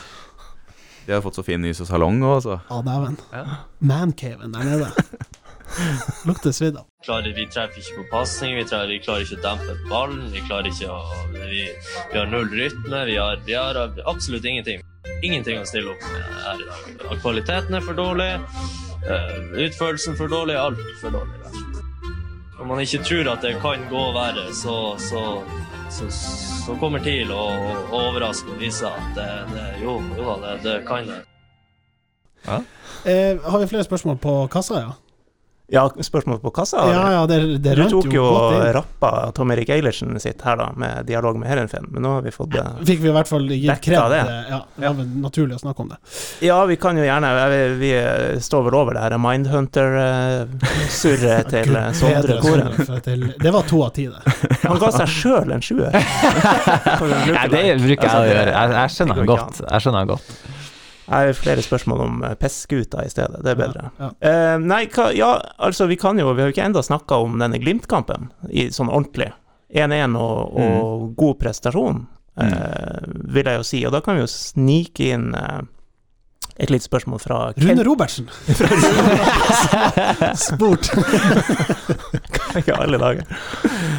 [1.05, 2.59] De har fått så fin ny salong òg, altså.
[2.69, 3.17] Ja, dæven.
[3.79, 4.91] Mancaven der nede.
[6.27, 6.85] Lukter svidd av.
[7.35, 10.91] vi treffer ikke på pasning, vi, vi klarer ikke å dempe ballen, vi klarer ikke
[10.91, 10.99] å
[11.33, 11.65] Vi,
[12.11, 14.83] vi har null rytme, vi har, vi har absolutt ingenting.
[15.23, 17.17] Ingenting å stille opp med her i dag.
[17.23, 18.29] Kvaliteten er for dårlig,
[19.07, 21.39] eh, utførelsen for dårlig, alt for dårlig.
[21.45, 21.65] og.
[22.59, 25.23] Når man ikke tror at det kan gå verre, så, så,
[25.89, 27.43] så, så kommer TIL å
[27.89, 31.21] å overraske og vise at det, det, jo, jo da, det, det kan det.
[33.07, 34.91] Eh, har vi flere spørsmål på kassa, ja?
[35.71, 36.77] Ja, spørsmål på kassa?
[36.89, 38.29] Ja, ja, det, det Du tok jo jo
[38.73, 42.31] rappa Tom Erik Eilertsen sitt her, da, med dialog med Heerenveen, men nå har vi
[42.33, 42.63] fått det.
[42.89, 44.09] Fikk vi i hvert fall gitt kred.
[44.15, 44.21] det.
[44.23, 45.97] eh, Ja, det var vel naturlig å snakke om det.
[46.47, 47.91] Ja, vi kan jo gjerne Vi, vi
[48.41, 52.73] står vel over det her Mindhunter-surret til eh, Sondre Koren.
[53.39, 54.21] Det var to av ti, det.
[54.65, 55.93] Han ga seg sjøl en sjuer.
[57.29, 58.53] Nei, det bruker jeg å gjøre.
[58.53, 59.61] Jeg, jeg skjønner han godt.
[59.65, 60.27] Jeg skjønner han godt.
[61.09, 63.41] Jeg har flere spørsmål om eh, i stedet.
[63.43, 63.89] Det er bedre.
[63.99, 67.15] Ja, Eh, nei, hva, ja, altså, vi kan jo Vi har jo ikke enda snakka
[67.23, 68.29] om denne Glimt-kampen
[68.71, 69.31] sånn ordentlig.
[69.69, 72.07] 1-1 og, og god prestasjon,
[72.41, 73.01] eh,
[73.33, 73.81] vil jeg jo si.
[73.85, 75.61] Og da kan vi jo snike inn uh,
[76.59, 78.25] et lite spørsmål fra Rune Robertsen.
[80.49, 80.89] Spurt.
[82.57, 83.29] Ikke alle dager.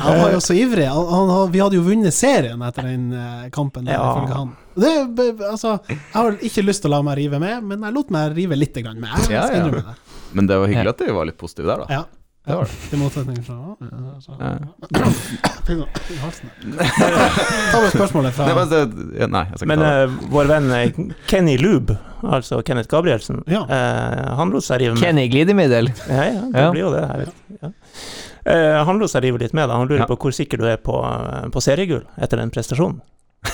[0.03, 0.89] Han var jo så ivrig.
[0.91, 3.07] Han, han, vi hadde jo vunnet serien etter den
[3.55, 4.11] kampen, der, Ja.
[4.17, 4.53] ifølge han.
[4.81, 8.11] Det, altså, jeg har ikke lyst til å la meg rive med, men jeg lot
[8.15, 9.11] meg rive litt grann med.
[9.29, 9.67] Jeg Ja, ja.
[9.67, 9.95] med det.
[10.33, 11.87] Men det var hyggelig at du var litt positiv der, da.
[12.01, 12.05] Ja.
[12.47, 12.77] Det var det.
[12.89, 13.55] Til motsetning fra
[13.85, 15.11] ja, så- Ja.
[15.67, 16.49] Fy nå, i halsen.
[16.65, 18.79] Ta med spørsmålet fra Det
[19.19, 23.61] det, nei, jeg Men uh, vår venn eh, Kenny Lube, altså Kenneth Gabrielsen, Ja.
[23.69, 25.03] uh, han lot seg rive med.
[25.05, 25.93] Kenny glidemiddel.
[26.09, 26.71] Ja, ja, det Ja.
[26.73, 27.05] blir jo det.
[27.05, 27.35] Jeg vet.
[27.61, 27.69] Ja.
[28.51, 29.69] Uh, han lot seg rive litt med.
[29.69, 29.77] Da.
[29.77, 30.07] Han lurer Ja.
[30.07, 30.97] på hvor sikker du er på,
[31.53, 33.03] på seriegull etter den prestasjonen.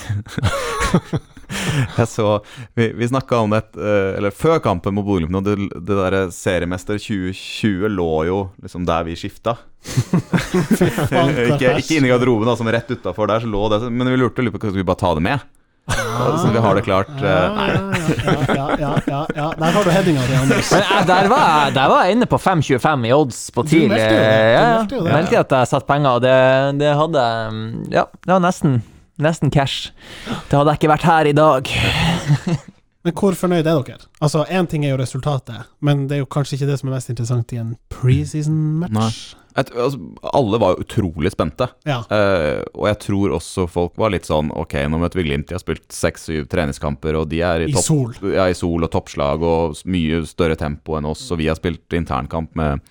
[1.96, 2.40] Jeg så
[2.74, 5.54] Vi, vi snakka om det eh, Eller før kampen mot Bodø-Glimt Det,
[5.86, 9.54] det derre seriemester 2020 lå jo liksom der vi skifta.
[11.46, 14.42] ikke, ikke inni garderoben, altså, men rett utafor der, så lå det Men vi lurte
[14.42, 15.38] litt på om vi bare ta det med?
[15.86, 17.78] Så vi har det klart Ja, eh,
[18.26, 19.46] ja, ja, ja, ja, ja.
[19.54, 20.72] Der har du headinga di, Anders.
[21.06, 23.86] Der, var, jeg- der var jeg inne på 5,25 i odds på TIL.
[23.92, 24.26] meldte jo det.
[24.26, 24.66] eh, Ja, ja.
[24.80, 25.12] meldte jo det.
[25.14, 26.34] Meldte at jeg satt penger, og det,
[26.82, 27.22] det hadde
[27.54, 28.80] mm, Ja, det var nesten,
[29.22, 29.92] nesten cash.
[30.26, 31.70] Det hadde jeg ikke vært her i dag.
[33.06, 34.02] Men hvor fornøyd er dere?
[34.18, 36.96] Altså, Én ting er jo resultatet, men det er jo kanskje ikke det som er
[36.96, 39.36] mest interessant i en preseason-match.
[39.56, 40.00] Et, altså,
[40.36, 41.68] alle var jo utrolig spente.
[41.88, 42.00] Ja.
[42.10, 45.46] uh, og jeg tror også folk var litt sånn Ok, nå møter vi Glimt.
[45.48, 48.34] De har spilt seks-syv treningskamper, og de er i, I topp, sol.
[48.34, 51.24] Ja, i sol og toppslag og mye større tempo enn oss.
[51.30, 52.84] Og vi har spilt internkamp med,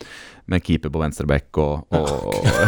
[0.51, 2.09] med keeper på venstrebekk og, og,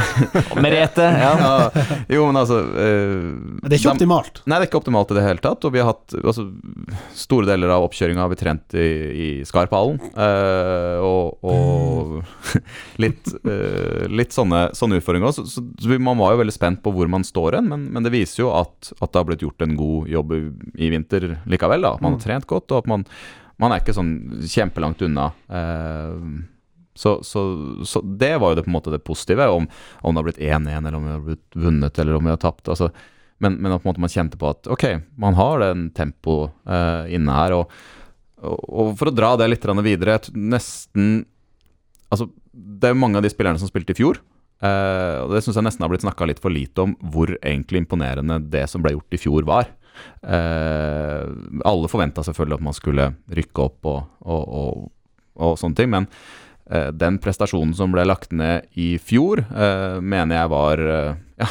[0.55, 1.32] Og Merete, ja.
[1.38, 3.28] ja, Jo, men altså uh,
[3.61, 4.41] det er ikke dem- optimalt.
[4.45, 5.67] Nei, det er ikke optimalt i det hele tatt.
[5.67, 6.47] Og vi har hatt altså,
[7.17, 9.99] Store deler av oppkjøringa har vi trent i, i Skarphallen.
[10.17, 12.57] Uh, og og
[13.03, 16.93] litt, uh, litt sånne, sånne utfordringer Så, Så, så man var jo veldig spent på
[16.95, 19.63] hvor man står hen, men, men det viser jo at, at det har blitt gjort
[19.65, 20.41] en god jobb i,
[20.82, 21.86] i vinter likevel.
[21.86, 23.05] da At man har trent godt, og at man,
[23.61, 24.13] man er ikke sånn
[24.49, 25.30] kjempelangt unna.
[25.49, 26.15] eh,
[26.97, 27.43] så, så,
[27.85, 29.67] så det var jo det på en måte det positive, om,
[30.01, 32.41] om det har blitt 1-1, eller om vi har blitt vunnet, eller om vi har
[32.41, 32.71] tapt.
[32.73, 32.89] Altså,
[33.37, 34.85] men, men på en måte man kjente på at ok,
[35.21, 37.53] man har den tempoet uh, inne her.
[37.59, 37.77] Og,
[38.41, 41.25] og, og for å dra det litt videre Nesten
[42.07, 44.21] Altså, det er jo mange av de spillerne som spilte i fjor.
[44.63, 47.83] Uh, og det syns jeg nesten har blitt snakka litt for lite om hvor egentlig
[47.83, 49.67] imponerende det som ble gjort i fjor, var.
[50.23, 51.27] Uh,
[51.67, 54.87] alle forventa selvfølgelig at man skulle rykke opp og, og, og,
[55.43, 56.07] og sånne ting, men
[56.91, 61.47] den prestasjonen som ble lagt ned i fjor, eh, mener jeg var eh, ja,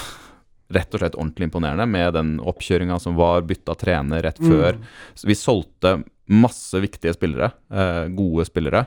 [0.77, 4.77] rett og slett ordentlig imponerende, med den oppkjøringa som var, bytta trener rett før.
[4.77, 4.87] Mm.
[5.31, 5.97] vi solgte
[6.27, 8.87] masse viktige spillere, eh, gode spillere.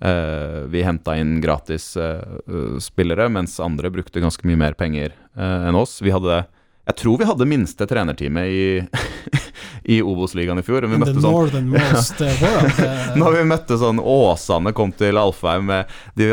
[0.00, 5.14] Eh, vi henta inn gratis eh, eh, spillere, mens andre brukte ganske mye mer penger
[5.36, 5.98] eh, enn oss.
[6.04, 6.44] Vi hadde
[6.86, 8.66] Jeg tror vi hadde minste trenerteamet i,
[9.86, 10.82] i Obos-ligaen i fjor.
[10.90, 11.60] Vi møtte sånn
[13.20, 16.32] når vi møtte sånn Åsane kom til Alfheim med de,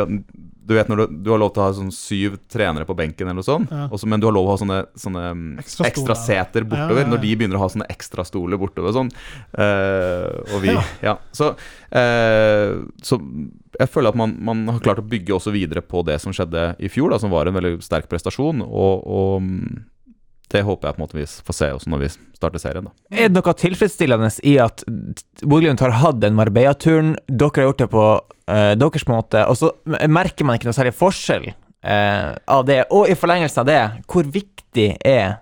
[0.63, 3.27] Du vet når du, du har lov til å ha sånn syv trenere på benken,
[3.27, 3.85] eller noe sånt, Ja.
[3.93, 5.23] også, men du har lov til å ha sånne, sånne
[5.61, 7.03] ekstra, ekstra seter bortover.
[7.03, 7.11] Ja, ja.
[7.13, 9.11] Når de begynner å ha sånne ekstra stoler bortover sånn.
[9.53, 10.85] Uh, og vi Ja.
[11.03, 11.17] Ja.
[11.35, 13.21] Så, uh, så
[13.77, 16.71] jeg føler at man, man har klart å bygge også videre på det som skjedde
[16.79, 18.63] i fjor, da, som var en veldig sterk prestasjon.
[18.65, 19.81] Og, og mm,
[20.51, 22.87] det håper jeg på en måte vi får se også når vi starter serien.
[22.87, 24.83] da Er det noe tilfredsstillende i at
[25.41, 28.07] Bodø-Glimt har hatt den Marbella-turen, dere har gjort det på
[28.51, 29.71] eh, deres måte, og så
[30.11, 32.27] merker man ikke noe særlig forskjell eh,
[32.57, 32.83] av det?
[32.93, 33.79] Og i forlengelsen av det,
[34.11, 35.39] hvor viktig er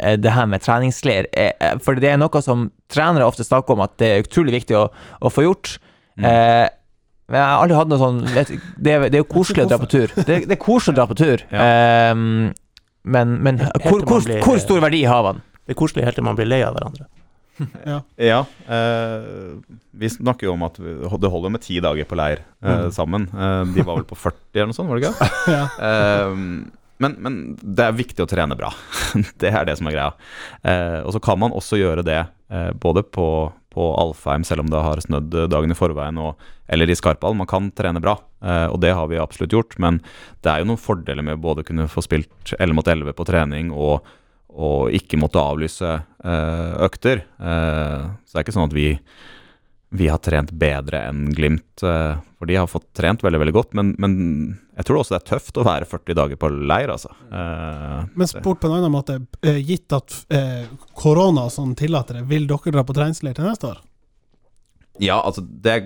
[0.00, 1.30] eh, det her med treningsleir?
[1.32, 4.58] Eh, eh, for det er noe som trenere ofte snakker om, at det er utrolig
[4.60, 4.90] viktig å,
[5.20, 5.78] å få gjort.
[6.20, 6.26] Mm.
[7.30, 8.42] men jeg har aldri hatt noe sånn det,
[8.92, 10.10] er, det jo koselig å dra på tur.
[10.28, 11.44] Det, det er koselig å dra på tur.
[11.48, 12.10] Eh,
[13.04, 15.40] men, men hvor, hvor, blir- hvor stor verdi har han?
[15.64, 17.06] Det er koselig helt til man blir lei av hverandre.
[18.16, 18.38] Ja.
[18.72, 19.50] eh,
[20.00, 23.26] vi snakker jo om at vi, det holder med ti dager på leir eh, sammen.
[23.28, 25.28] Eh, de var vel på 40 eller noe sånt, var det ikke?
[25.58, 25.64] ja.
[25.88, 26.38] Eh,
[27.04, 28.70] men, men det er viktig å trene bra.
[29.44, 30.10] det er det som er greia.
[30.64, 33.26] Eh, og så kan man også gjøre det eh, både på,
[33.70, 36.40] på Alfheim, selv om det har snødd dagen i forveien, og,
[36.70, 37.36] eller i Skarpall.
[37.38, 39.76] Man kan trene bra, eh, og det har vi absolutt gjort.
[39.82, 40.00] Men
[40.42, 43.70] det er jo noen fordeler med både kunne få spilt 11 mot 11 på trening
[43.74, 44.06] og,
[44.50, 47.24] og ikke måtte avlyse eh, økter.
[47.38, 48.88] Eh, så det er ikke sånn at vi
[49.90, 53.74] vi har trent bedre enn Glimt, eh, for de har fått trent veldig veldig godt.
[53.74, 54.14] Men, men
[54.78, 57.10] jeg tror også det er tøft å være 40 dager på leir, altså.
[57.26, 60.14] Eh, Men spurt på en annen måte, eh, gitt at
[60.94, 63.80] korona og sånn tillater det, vil dere dra på treningsleir til neste år?
[65.00, 65.78] Ja, altså det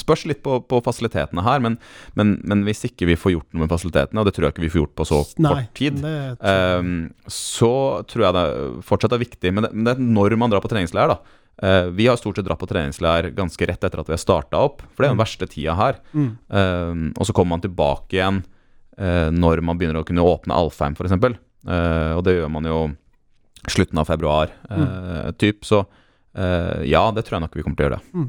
[0.00, 1.76] spørs litt på, på fasilitetene her, men,
[2.18, 4.64] men, men hvis ikke vi får gjort noe med fasilitetene, og det tror jeg ikke
[4.64, 7.72] vi får gjort på så Nei, kort tid, tror så
[8.10, 8.46] tror jeg det
[8.88, 9.52] fortsatt er viktig.
[9.54, 11.44] Men det, men det er når man drar på treningsleir, da.
[11.62, 14.60] Eh, vi har stort sett dratt på treningsleir ganske rett etter at vi har starta
[14.60, 16.00] opp, for det er den verste tida her.
[16.12, 16.30] Mm.
[16.52, 18.42] Uh, og så kommer man tilbake igjen
[19.00, 21.16] uh, når man begynner å kunne åpne Alfheim, f.eks.
[21.16, 22.80] Uh, og det gjør man jo
[23.72, 25.64] slutten av februar, uh, typ.
[25.66, 25.84] Så
[26.36, 27.98] ja, det tror jeg nok vi kommer til å gjøre.
[28.04, 28.24] det.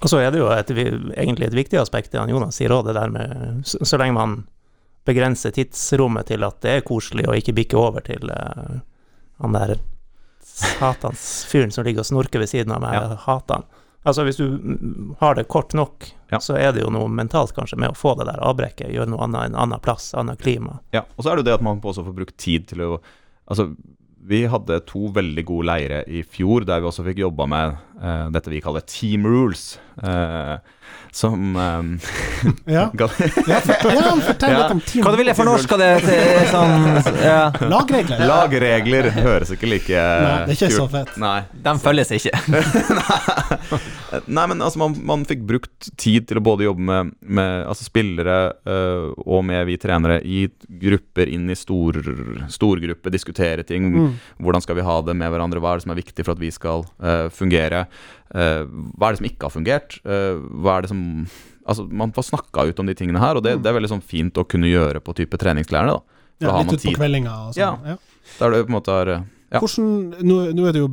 [0.00, 2.86] Og så er det jo et, egentlig et viktig aspekt det han Jonas sier òg,
[2.86, 4.36] det der med så, så lenge man
[5.04, 9.76] begrenser tidsrommet til at det er koselig, og ikke bikker over til han der
[10.46, 13.08] satans fyren som ligger og snorker ved siden av meg, Ja.
[13.08, 13.64] jeg hater han.
[14.06, 16.38] Altså Hvis du har det kort nok, Ja.
[16.38, 19.24] så er det jo noe mentalt kanskje med å få det der avbrekket, gjøre noe
[19.26, 20.78] annet, en annen plass, annet klima.
[20.92, 23.00] Ja, og så er det jo det at man også får brukt tid til å
[23.48, 23.76] Altså,
[24.26, 27.76] vi hadde to veldig gode leire i fjor der vi også fikk jobba med
[28.06, 29.76] eh, dette vi kaller team rules.
[30.02, 30.58] uh,
[31.16, 31.98] som um,
[32.64, 33.60] Ja, ja, for, ja
[34.20, 34.58] fortell Ja.
[34.58, 37.38] litt om team Hva du vil jeg fornorske det til sånn ja.
[37.72, 38.24] Lagregler.
[38.30, 41.14] Lagregler høres ikke like Nei, det er ikke så fett.
[41.20, 41.38] Nei.
[41.64, 42.32] De følges ikke.
[44.36, 47.86] Nei, men altså, man, man fikk brukt tid til å både jobbe med, med altså,
[47.88, 48.36] spillere
[48.68, 50.44] uh, og med vi trenere i
[50.84, 51.96] grupper inn i stor,
[52.52, 53.88] storgruppe, diskutere ting.
[53.94, 54.12] Mm.
[54.44, 55.62] Hvordan skal vi ha det med hverandre?
[55.64, 57.86] Hva er det som er viktig for at vi skal uh, fungere?
[58.34, 58.62] Eh,
[58.96, 59.98] hva er det som ikke har fungert?
[60.04, 61.04] Eh, hva er det som
[61.66, 64.04] Altså, Man får snakka ut om de tingene her, og det, det er veldig sånn
[64.06, 65.96] fint å kunne gjøre på type treningsklærne.
[65.96, 66.22] da.
[66.38, 67.58] For Ja, har litt utpå kveldinga og sånn.
[67.58, 67.96] Ja.
[67.96, 67.96] Ja.
[68.38, 69.58] Der du på en måte har eh, Ja.
[69.62, 69.88] Hvordan,
[70.26, 70.90] nå, nå er det jo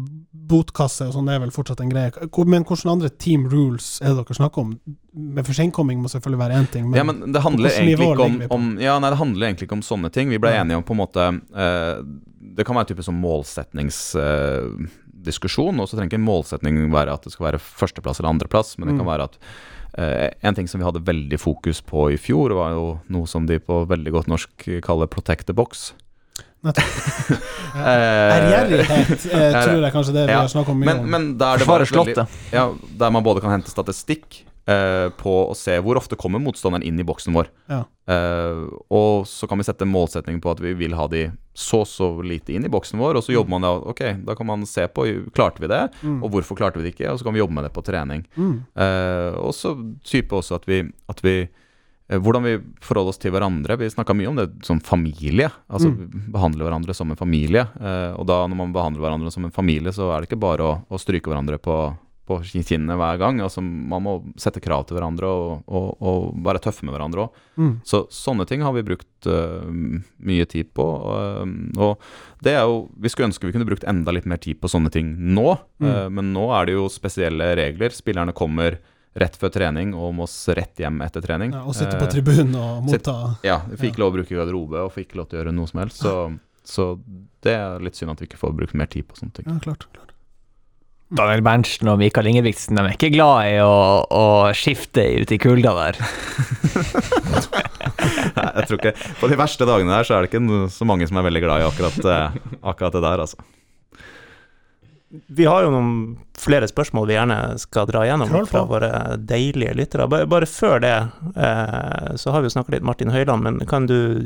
[0.50, 2.12] botkasse og sånn det er vel fortsatt en greie.
[2.46, 4.74] Men hvilke andre team rules er det dere snakker om?
[5.14, 8.68] Med forsinkomming må selvfølgelig være én ting, men, ja, men det handler egentlig om, om
[8.82, 10.34] Ja, nei, det handler egentlig ikke om sånne ting.
[10.34, 12.02] Vi ble enige om på en måte eh,
[12.58, 13.22] Det kan være en type sånn
[15.24, 18.78] målsetningsdiskusjon, og så trenger ikke en målsetning være at det skal være førsteplass eller andreplass,
[18.78, 19.12] men det kan Mm.
[19.12, 19.38] være at
[19.98, 23.46] eh, En ting som vi hadde veldig fokus på i fjor, var jo noe som
[23.46, 25.94] de på veldig godt norsk kaller 'protect the box'.
[26.64, 26.84] Nettopp.
[27.74, 31.10] Eh, Ærgjerrighet eh, tror jeg kanskje det vi Ja, har snakka mye Men, om.
[31.10, 35.56] men der det var veldig- Ja, der man både kan hente statistikk eh, på å
[35.58, 37.50] se hvor ofte kommer motstanderen inn i boksen vår.
[37.72, 37.84] Ja.
[38.04, 42.10] Uh, og så kan vi sette målsetning på at vi vil ha de så så
[42.22, 44.84] lite inn i boksen vår, og så jobber man da Ok, da kan man se
[44.92, 46.22] på klarte vi det, Mm.
[46.24, 48.26] og hvorfor klarte vi det ikke, og så kan vi jobbe med det på trening.
[48.36, 48.56] Mm.
[48.76, 49.72] Uh, og så
[50.04, 51.48] type også at vi, at vi
[52.14, 53.78] hvordan vi forholder oss til hverandre.
[53.80, 55.48] Vi snakka mye om det som familie.
[55.72, 56.28] Altså Mm.
[56.34, 57.64] behandle hverandre som en familie.
[57.80, 60.60] Eh, og da når man behandler hverandre som en familie, så er det ikke bare
[60.68, 61.96] å, å stryke hverandre på,
[62.28, 63.42] på kinnet hver gang.
[63.44, 67.42] Altså Man må sette krav til hverandre og, og, og være tøffe med hverandre òg.
[67.60, 67.74] Mm.
[67.84, 69.68] Så sånne ting har vi brukt uh,
[70.24, 70.86] mye tid på.
[71.04, 71.44] Uh,
[71.84, 72.00] og
[72.46, 74.92] det er jo Vi skulle ønske vi kunne brukt enda litt mer tid på sånne
[74.94, 75.90] ting nå, Mm.
[75.90, 77.92] uh, men nå er det jo spesielle regler.
[77.92, 78.80] Spillerne kommer
[79.20, 81.52] rett før trening og må rett hjem etter trening.
[81.54, 84.38] Ja, og sitte på tribunen og sitt- motta ja, vi fikk ikke lov å bruke
[84.40, 86.00] garderobe og fikk ikke lov til å gjøre noe som helst.
[86.02, 86.14] Så,
[86.64, 86.88] så
[87.46, 89.46] det er litt synd at vi ikke får brukt mer tid på sånne ting.
[89.52, 89.86] Ja, klart.
[89.94, 90.13] klart.
[91.14, 93.74] Daniel Berntsen og Mikael Ingebrigtsen de er ikke glad i å,
[94.10, 94.26] å
[94.58, 96.00] skifte ute i kulda der.
[98.34, 101.08] Nei, jeg tror ikke På de verste dagene der så er det ikke så mange
[101.08, 102.40] som er veldig glad i akkurat, eh,
[102.74, 103.38] akkurat det der, altså.
[105.14, 105.90] Vi har jo noen
[106.42, 108.90] flere spørsmål vi gjerne skal dra gjennom fra våre
[109.22, 110.08] deilige lyttere.
[110.10, 110.96] Bare, bare før det,
[111.38, 114.26] eh, så har vi jo snakka litt Martin Høiland, men kan du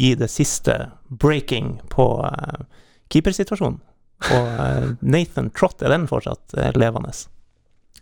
[0.00, 2.64] gi det siste breaking på eh,
[3.12, 3.82] keepersituasjonen?
[4.24, 7.12] Og eh, Nathan Trott, er den fortsatt eh, levende?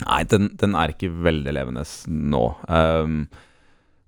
[0.02, 2.44] Nei, den, den er ikke veldig levende nå.
[2.68, 3.24] Um,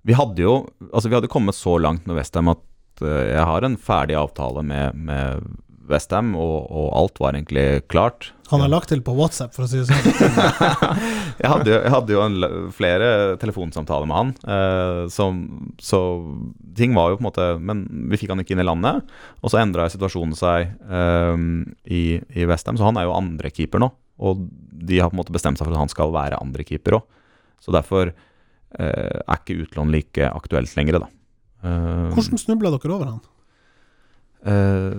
[0.05, 0.55] vi hadde jo
[0.91, 4.63] Altså, vi hadde kommet så langt med Westham at eh, jeg har en ferdig avtale
[4.65, 5.45] med, med
[5.89, 8.31] Westham, og, og alt var egentlig klart.
[8.51, 10.05] Han har lagt til på WhatsApp, for å si det sånn.
[11.41, 12.37] jeg, hadde jo, jeg hadde jo en,
[12.75, 13.09] flere
[13.41, 15.41] telefonsamtaler med han, eh, som,
[15.81, 16.01] så
[16.77, 19.09] ting var jo på en måte Men vi fikk han ikke inn i landet,
[19.41, 21.35] og så endra situasjonen seg eh,
[21.89, 23.91] i, i Westham, så han er jo andrekeeper nå.
[24.25, 24.45] Og
[24.85, 27.05] de har på en måte bestemt seg for at han skal være andrekeeper òg.
[27.63, 31.09] Så derfor eh, er ikke utlån like aktuelt lenger, da.
[31.65, 33.23] Eh, Hvordan snubla dere over han?
[34.45, 34.91] Eh,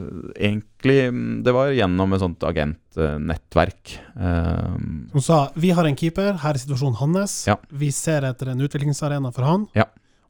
[0.42, 3.92] egentlig mm, Det var gjennom et sånt agentnettverk.
[4.18, 4.74] Uh,
[5.12, 7.36] Hun sa vi har en keeper, her er situasjonen hans.
[7.46, 7.54] Ja.
[7.70, 9.68] Vi ser etter en utviklingsarena for han.
[9.78, 9.86] Ja.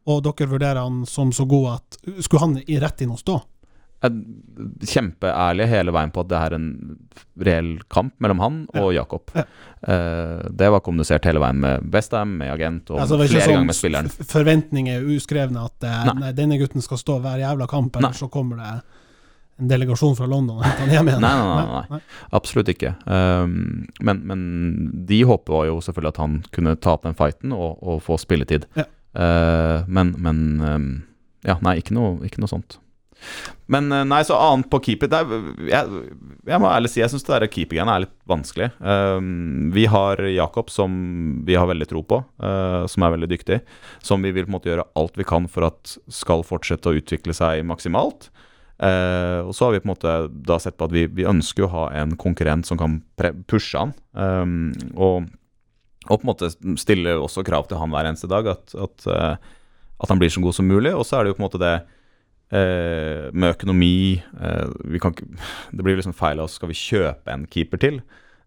[0.07, 3.41] Og dere vurderer han som så god at Skulle han i rett inn og stå?
[4.87, 6.67] Kjempeærlig hele veien på at det er en
[7.41, 9.33] reell kamp mellom han og Jakob.
[9.35, 9.47] Ja.
[9.87, 13.69] Eh, det var kommunisert hele veien med Bestham, med agent og Altså, flere ikke ganger
[13.69, 14.09] med spilleren.
[14.13, 16.15] sånn forventninger uskrevne at eh, Nei.
[16.25, 16.33] nei.
[16.37, 18.19] denne gutten skal stå hver jævla kamp, eller Nei.
[18.21, 18.71] så kommer det
[19.57, 21.25] en delegasjon fra London og henter han hjem igjen.
[21.25, 22.01] Nei, nei, nei, nei.
[22.37, 22.93] Absolutt ikke.
[23.09, 24.41] Um, men, men
[25.09, 28.69] de håpet jo selvfølgelig at han kunne ta opp den fighten og, og få spilletid.
[28.77, 28.89] Ja.
[29.17, 30.91] Uh, men men um,
[31.47, 32.81] Ja, nei, ikke noe, ikke noe sånt.
[33.73, 36.01] Men eh, nei, så annet på keeper det er, jeg,
[36.51, 38.69] jeg må ærlig si jeg syns det der keepergreiene er litt vanskelig.
[38.79, 40.93] Um, vi har Jakob, som
[41.47, 43.61] vi har veldig tro på, uh, som er veldig dyktig.
[44.05, 47.01] Som vi vil på en måte gjøre alt vi kan for at skal fortsette å
[47.01, 48.29] utvikle seg maksimalt.
[48.77, 50.15] Eh, og så har vi på en måte
[50.49, 52.99] da sett på at vi, vi ønsker å ha en konkurrent som kan
[53.49, 53.95] pushe han.
[54.13, 55.31] Um, og,
[56.07, 59.55] og på en måte stille også krav til han hver eneste dag, at, at, eh,
[59.97, 60.93] at han blir så god som mulig.
[60.93, 61.75] Og så er det jo på en måte det
[62.53, 66.61] eh, med økonomi eh, kan Det blir liksom feil av oss.
[66.61, 68.01] Skal vi kjøpe en keeper til?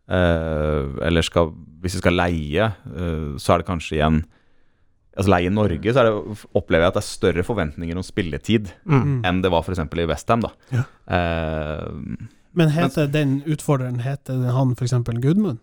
[0.09, 1.51] Eh, eller skal,
[1.81, 4.23] hvis vi skal leie, eh, så er det kanskje igjen
[5.17, 8.03] Altså Leie i Norge, så er det, opplever jeg at det er større forventninger om
[8.05, 8.99] spilletid Mm.
[8.99, 9.15] Mm.
[9.25, 9.79] enn det var f.eks.
[9.79, 10.41] i Westham.
[10.45, 10.51] da.
[10.71, 10.83] Ja.
[11.09, 14.93] Uh, Men heter den utfordreren heter han f.eks.
[15.21, 15.59] Gudmund?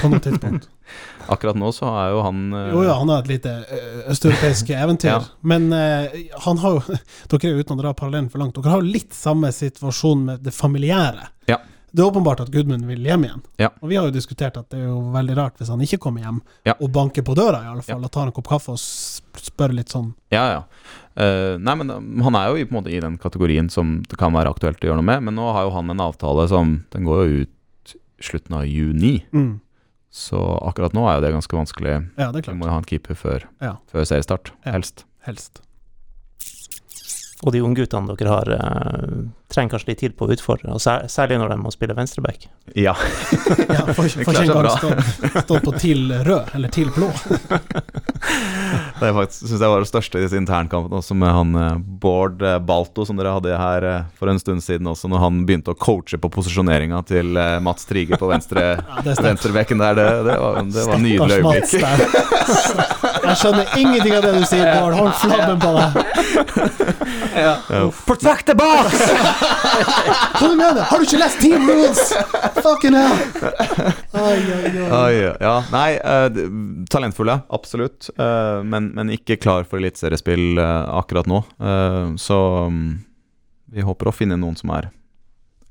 [0.00, 0.68] På noe tidspunkt?
[1.32, 3.78] akkurat nå så er jo han uh, Jo, ja, han har et lite ø,
[4.12, 5.10] østeuropeisk eventyr.
[5.14, 5.20] Ja.
[5.42, 6.08] Men uh,
[6.46, 6.98] han har jo
[7.34, 8.56] Dere er uten å dra parallellen for langt.
[8.58, 11.28] Dere har jo litt samme situasjon med det familiære.
[11.50, 11.58] Ja.
[11.94, 13.42] Det er åpenbart at Gudmund vil hjem igjen.
[13.62, 13.68] Ja.
[13.80, 16.24] Og vi har jo diskutert at det er jo veldig rart hvis han ikke kommer
[16.24, 16.74] hjem Ja.
[16.80, 17.94] og banker på døra, i alle Ja.
[17.94, 20.12] fall, og tar en kopp kaffe og spør litt sånn.
[20.34, 20.62] Ja, ja.
[21.14, 24.02] Uh, nei, men um, han er jo i, på en måte i den kategorien som
[24.02, 25.22] det kan være aktuelt å gjøre noe med.
[25.22, 29.24] Men nå har jo han en avtale som Den går jo ut slutten av juni.
[29.32, 29.60] Mm.
[30.10, 31.94] Så akkurat nå er jo det ganske vanskelig.
[32.18, 32.54] Ja, det er klart.
[32.54, 33.76] Vi må jo ha en keeper før, Ja.
[33.92, 34.72] før seriestart, Ja.
[34.72, 35.04] helst.
[35.26, 35.60] Helst.
[37.44, 39.16] Og de ungguttene dere har, eh,
[39.52, 42.46] trenger kanskje litt tid på å utfordre, og sær, særlig når de må spille venstreback.
[42.72, 42.94] Ja.
[43.68, 44.94] Ja, får ikke engang stå,
[45.44, 47.10] stå på TIL rød, eller TIL blå.
[48.94, 51.76] Det er faktisk, synes jeg var det største i disse internkampene, også med han eh,
[52.00, 55.42] Bård eh, Balto, som dere hadde her eh, for en stund siden også, når han
[55.46, 59.98] begynte å coache på posisjoneringa til eh, Mats Trige på venstre Ja, det venstrebekken der.
[59.98, 61.74] Det, det, var, det var nydelig øyeblikk.
[63.24, 64.96] Jeg skjønner ingenting av det du sier, Bård.
[64.98, 65.90] Hold flabben på deg.
[67.34, 67.90] Ja.
[68.06, 68.94] Protect the box!
[70.38, 72.12] Hva du mener Har du ikke lest Team Rules?
[72.60, 73.16] Fucking hell.
[74.14, 75.14] Oi, oi, oi.
[75.42, 78.10] Ja, nei, uh, talentfulle, absolutt.
[78.18, 81.42] Uh, men, men ikke klar for eliteseriespill uh, akkurat nå.
[81.58, 82.84] Uh, så um,
[83.74, 84.92] vi håper å finne noen som er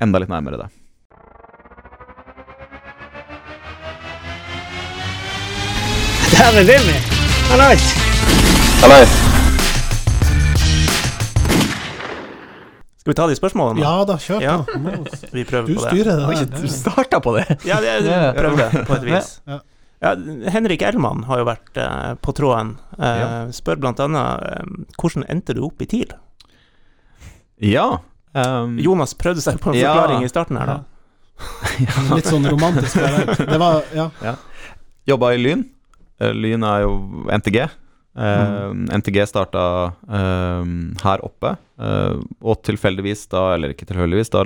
[0.03, 0.71] enda litt nærmere det.
[6.33, 6.67] Dæven
[7.49, 7.93] Hallais.
[8.81, 9.32] Hallais!
[13.03, 13.81] Skal vi ta de spørsmålene?
[13.83, 13.83] da?
[13.83, 14.53] Ja da, kjør Ja.
[14.63, 14.79] på.
[14.79, 15.29] Ja.
[15.33, 15.89] Vi prøver Du på det.
[15.91, 16.61] styrer det Oi, der.
[16.61, 17.45] Du starta på det.
[17.67, 17.95] Ja, det,
[18.37, 19.31] prøver det på et vis.
[19.47, 19.59] Ja.
[20.03, 20.15] Ja,
[20.51, 22.73] Henrik Ellmann har jo vært eh, på tråden.
[22.99, 24.65] Eh, Spør blant annet eh,
[24.99, 26.11] hvordan endte du opp i TIL?
[27.63, 27.99] Ja.
[28.33, 29.93] Um, Jonas prøvde seg på en Ja.
[29.93, 30.79] forklaring i starten her, da.
[32.15, 32.95] Litt sånn romantisk.
[33.37, 34.09] Det var Ja.
[35.07, 35.63] Jobba i Lyn.
[36.19, 36.93] Lyn er jo
[37.31, 37.67] NTG.
[38.13, 39.61] Eh, NTG starta
[40.05, 40.65] uh,
[41.01, 44.43] her oppe, uh, og tilfeldigvis da, eller ikke tilfeldigvis, da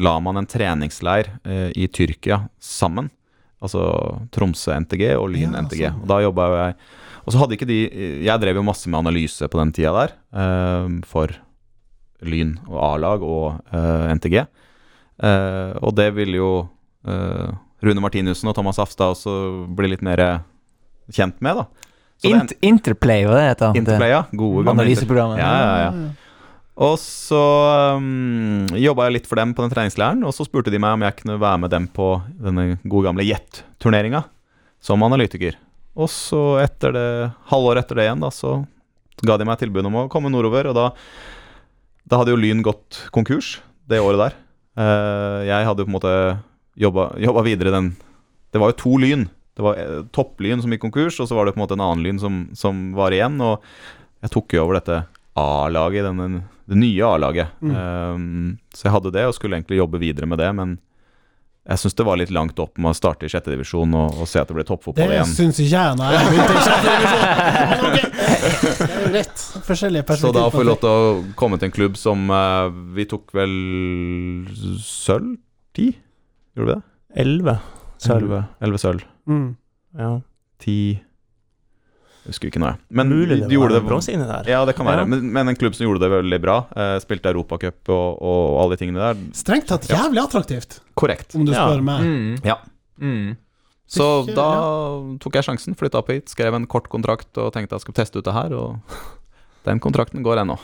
[0.00, 3.10] la man en treningsleir eh, i Tyrkia sammen.
[3.58, 3.82] Altså
[4.30, 5.82] Tromsø NTG og Lyn Ja, NTG.
[5.82, 6.02] sånn.
[6.04, 6.74] Og da jobba jo jeg
[7.26, 7.78] Og så hadde ikke de
[8.22, 11.34] Jeg drev jo masse med analyse på den tida der, eh, for
[12.22, 14.36] Lyn og A-lag og eh, NTG.
[15.18, 16.52] Eh, og det ville jo
[17.06, 17.50] eh,
[17.82, 19.34] Rune Martinussen og Thomas Afstad også
[19.74, 20.22] bli litt mer
[21.10, 21.87] kjent med, da.
[22.26, 23.82] Int Interplay, hva det heter det?
[23.82, 24.24] Interplay, ja.
[24.32, 25.38] Gode gamle Analyseprogrammet.
[25.38, 26.28] Ja, ja, ja.
[26.78, 27.38] Og så
[27.98, 31.04] um, jobba jeg litt for dem på den treningsleiren, og så spurte de meg om
[31.06, 34.22] jeg kunne være med dem på denne gode gamle Jet-turneringa
[34.82, 35.56] som analytiker.
[35.98, 37.08] Og så etter det,
[37.50, 38.60] halvår etter det igjen, da, så
[39.26, 40.90] ga de meg tilbud om å komme nordover, og da,
[42.06, 43.56] da hadde jo Lyn gått konkurs
[43.90, 44.38] det året der.
[44.78, 46.14] Uh, jeg hadde jo på en måte
[46.78, 47.96] jobba, jobba videre den
[48.54, 49.26] Det var jo to Lyn.
[49.58, 51.82] Det var eh, topplyn som gikk konkurs, og så var det på en måte en
[51.82, 53.40] annen lyn som, som var igjen.
[53.42, 53.64] Og
[54.22, 55.00] jeg tok jo over dette
[55.34, 56.06] A-laget,
[56.70, 57.56] det nye A-laget.
[57.58, 57.72] Mm.
[57.74, 60.76] Um, så jeg hadde det, og skulle egentlig jobbe videre med det, men
[61.68, 64.28] jeg syns det var litt langt opp med å starte i sjette divisjon og, og
[64.30, 65.32] se at det ble toppfotball Det igjen.
[65.34, 66.12] syns ikke jeg nei.
[66.14, 67.88] jeg begynte i sjette divisjon.
[67.88, 68.06] Okay.
[68.78, 69.42] Det rett.
[69.66, 73.08] Forskjellige Så da får vi lov til å komme til en klubb som uh, Vi
[73.10, 73.56] tok vel
[74.86, 75.34] sølv?
[75.76, 75.90] Ti?
[76.54, 76.80] Gjorde vi det?
[77.26, 77.56] Elleve
[78.02, 78.32] sølv.
[78.62, 79.02] Elleve sølv.
[79.28, 79.56] Mm.
[79.98, 80.10] Ja.
[80.62, 82.74] Ti Jeg husker ikke noe.
[82.92, 84.48] Men Mulig de det gjorde var det der.
[84.52, 85.04] Ja, det kan være.
[85.06, 85.08] Ja.
[85.08, 86.56] Men, men en klubb som gjorde det veldig bra.
[86.76, 89.22] Eh, spilte Europacup og, og alle de tingene der.
[89.38, 91.34] Strengt tatt jævlig attraktivt, Korrekt.
[91.38, 91.64] om du Ja.
[91.64, 92.02] spør meg.
[92.04, 92.34] Mm.
[92.44, 92.58] Ja.
[93.00, 93.36] Mm.
[93.88, 94.48] Så Ikke- da
[95.24, 98.18] tok jeg sjansen, flytta opp hit, skrev en kort kontrakt og tenkte jeg skulle teste
[98.20, 98.76] ut det her, og
[99.66, 100.56] den kontrakten går ennå.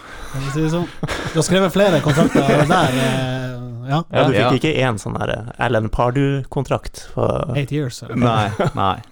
[0.54, 0.86] Si sånn.
[1.32, 2.94] Du har skrevet flere kontrakter der.
[2.94, 3.50] eh,
[3.84, 3.98] Ja.
[4.10, 4.50] Ja, du fikk Ja.
[4.56, 7.02] ikke én sånn der Alan Pardu-kontrakt?
[7.12, 8.02] for Eight years.
[8.02, 8.16] Eller?
[8.16, 8.50] Nei.
[8.74, 9.02] nei.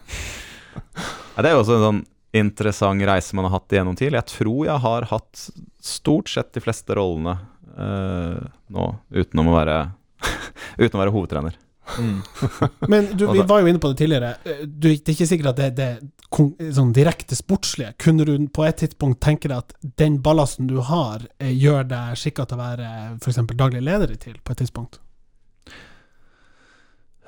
[1.37, 2.01] Ja, det er jo også en sånn
[2.33, 4.15] interessant reise man har hatt igjennom TIL.
[4.17, 5.43] Jeg tror jeg har hatt
[5.85, 7.35] stort sett de fleste rollene
[7.77, 8.41] uh,
[8.73, 9.77] nå, utenom å være
[10.79, 11.55] Uten å være hovedtrener.
[11.99, 12.19] Mm.
[12.93, 14.35] Men du, vi var jo inne på det tidligere.
[14.47, 17.93] Eh, Du, det er ikke sikkert at det, det er sånn direkte sportslige.
[18.01, 22.17] Kunne du på et tidspunkt tenke deg at den ballasten du har, eh, gjør deg
[22.17, 23.43] skikka til å være f.eks.
[23.59, 25.01] daglig leder i TIL på et tidspunkt?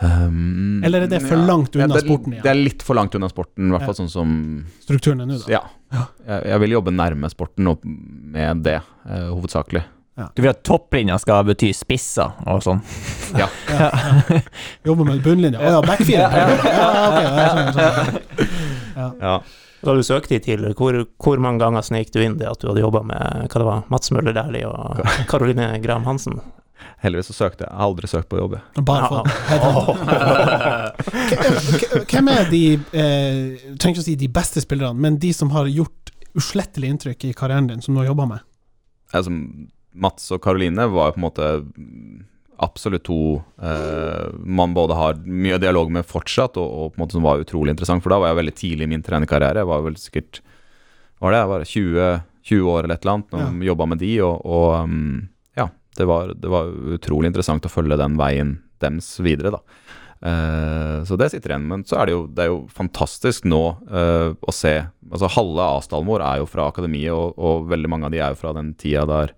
[0.05, 2.43] Um, Eller er det for langt unna det, er- sporten igjen?
[2.43, 3.87] Det er litt for langt unna sporten, i hvert Ja.
[3.87, 4.33] fall sånn som
[4.83, 5.53] Strukturen er nå, da.
[5.53, 5.61] Ja.
[5.95, 6.07] Ja.
[6.27, 9.85] Jeg, jeg vil jobbe nærme sporten og med det, uh, hovedsakelig.
[10.15, 12.81] Du vil at topplinja skal bety spisser og sånn?
[13.35, 13.89] Ja, ja.
[14.87, 15.59] Jobbe med bunnlinja.
[15.59, 16.29] Å ja, backfire.
[16.31, 16.31] Ja,
[16.63, 18.21] ja, ok, jeg skjønner, skjønner.
[19.25, 19.39] Ja.
[19.85, 22.69] Da du søkte i TIL, hvor, hvor mange ganger snek du inn det at du
[22.71, 23.19] hadde jobba med
[23.51, 26.39] hva det var, Mats Møller Dæhlie og Karoline Graham Hansen?
[27.03, 27.71] Heldigvis så søkte jeg.
[27.73, 28.55] Jeg har aldri søkt på jobb.
[28.57, 28.85] jeg.
[28.87, 29.23] Bare for
[32.09, 32.63] Hvem er de
[32.97, 37.29] eh, Trenger ikke å si de beste spillerne, men de som har gjort uslettelig inntrykk
[37.29, 38.41] i karrieren din, som du har jobba med?
[39.15, 39.31] Altså,
[39.95, 41.51] Mats og Karoline var jo på en måte
[42.65, 47.17] absolutt to eh, man både har mye dialog med fortsatt, og, og på en måte
[47.19, 48.05] som var utrolig interessant.
[48.05, 49.63] For da var jeg veldig tidlig i min trenerkarriere.
[49.63, 50.43] Jeg var vel sikkert
[51.23, 51.41] var det?
[51.41, 52.09] Jeg var 20,
[52.51, 55.21] 20 år eller et eller annet og jobba med de, og, og um,
[55.57, 55.69] ja,
[55.99, 59.63] det var, det var utrolig interessant å følge den veien dems videre, da.
[60.25, 61.69] Eh, så det sitter igjen.
[61.71, 64.77] Men så er det jo, det er jo fantastisk nå eh, å se
[65.13, 68.33] Altså halve A-stallen vår er jo fra akademiet, og, og veldig mange av de er
[68.33, 69.35] jo fra den tida der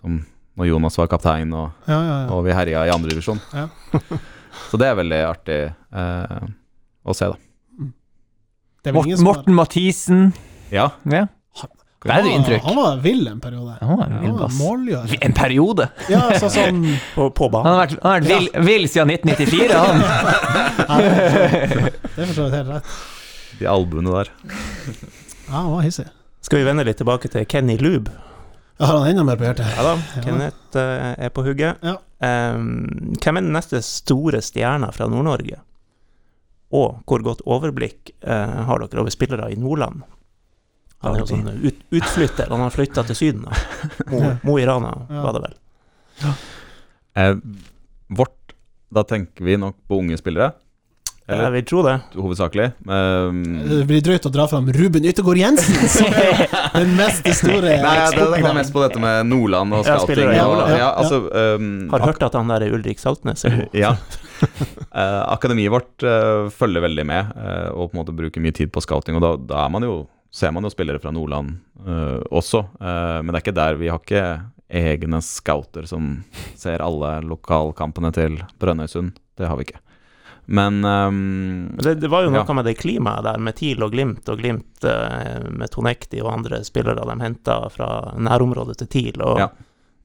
[0.00, 0.20] som
[0.56, 2.28] når Jonas var kaptein og, Ja, ja, ja.
[2.32, 3.40] og vi herja i andredivisjon.
[3.52, 3.66] Ja.
[4.70, 6.46] så det er veldig artig eh,
[7.04, 7.88] å se, da.
[8.86, 10.28] Det er Morten, Morten Mathisen.
[10.72, 10.90] Ja.
[11.10, 11.26] Ja.
[12.06, 12.62] Det er jo inntrykk.
[12.62, 13.72] Han var vill en periode.
[13.80, 14.58] Han var en Han var bass.
[14.60, 15.14] målgjør.
[15.26, 15.88] En periode.
[16.12, 16.84] Ja, altså sånn
[17.16, 19.96] På, på Han har vært, han har vært vill, vill siden 1994, han.
[22.16, 22.92] Det er for så vidt helt rett.
[23.58, 24.30] De albuene der.
[25.48, 26.06] Ja, han var hissig.
[26.46, 28.14] Skal vi vende litt tilbake til Kenny Lube?
[28.76, 29.68] Jeg har han enda mer på hjertet.
[29.76, 30.22] Ja da, Ja.
[30.24, 31.78] Kenneth eh, er på hugget.
[31.86, 31.94] Ja.
[32.56, 35.58] Um, hvem er den neste store stjerna fra Nord-Norge?
[36.76, 40.02] Og hvor godt overblikk uh, har dere over spillere i Nordland?
[41.04, 43.44] Han er jo sånn ut, utflytter, han har flytta til Syden.
[43.46, 43.56] da.
[44.12, 45.22] Mo, Mo i Rana Ja.
[45.24, 45.56] var det vel.
[47.16, 47.34] Eh,
[48.16, 48.54] vårt
[48.92, 50.52] Da tenker vi nok på unge spillere.
[51.26, 51.94] Jeg Eller vil tro det.
[52.14, 52.66] hovedsakelig.
[52.86, 56.44] Um, Det blir drøyt å dra fram Ruben Yttergård Jensen som er
[56.76, 60.30] den mest store Nei, det tenkte jeg mest på dette med Nordland og scouting.
[60.36, 60.90] Ja, ja, ja.
[61.02, 61.24] altså,
[61.58, 63.74] um, Har hørt at han der er Ulrik Saltnes er god.
[63.74, 63.96] Ja.
[64.94, 68.70] Uh, akademiet vårt uh, følger veldig med, uh, og på en måte bruker mye tid
[68.70, 69.18] på scouting.
[69.18, 69.96] Og da, da er man jo,
[70.30, 71.54] ser man jo spillere fra Nordland
[71.86, 73.78] eh, også, eh, men det er ikke der.
[73.80, 74.24] Vi har ikke
[74.68, 76.10] egne scouter som
[76.58, 79.14] ser alle lokalkampene til Brønnøysund.
[79.38, 79.80] Det har vi ikke.
[80.46, 82.54] Men um, Det, det var jo noe Ja.
[82.54, 86.60] med det klimaet der, med TIL og Glimt, og Glimt uh, med Tonekti og andre
[86.64, 89.22] spillere de henta fra nærområdet til TIL.
[89.22, 89.48] Og Ja.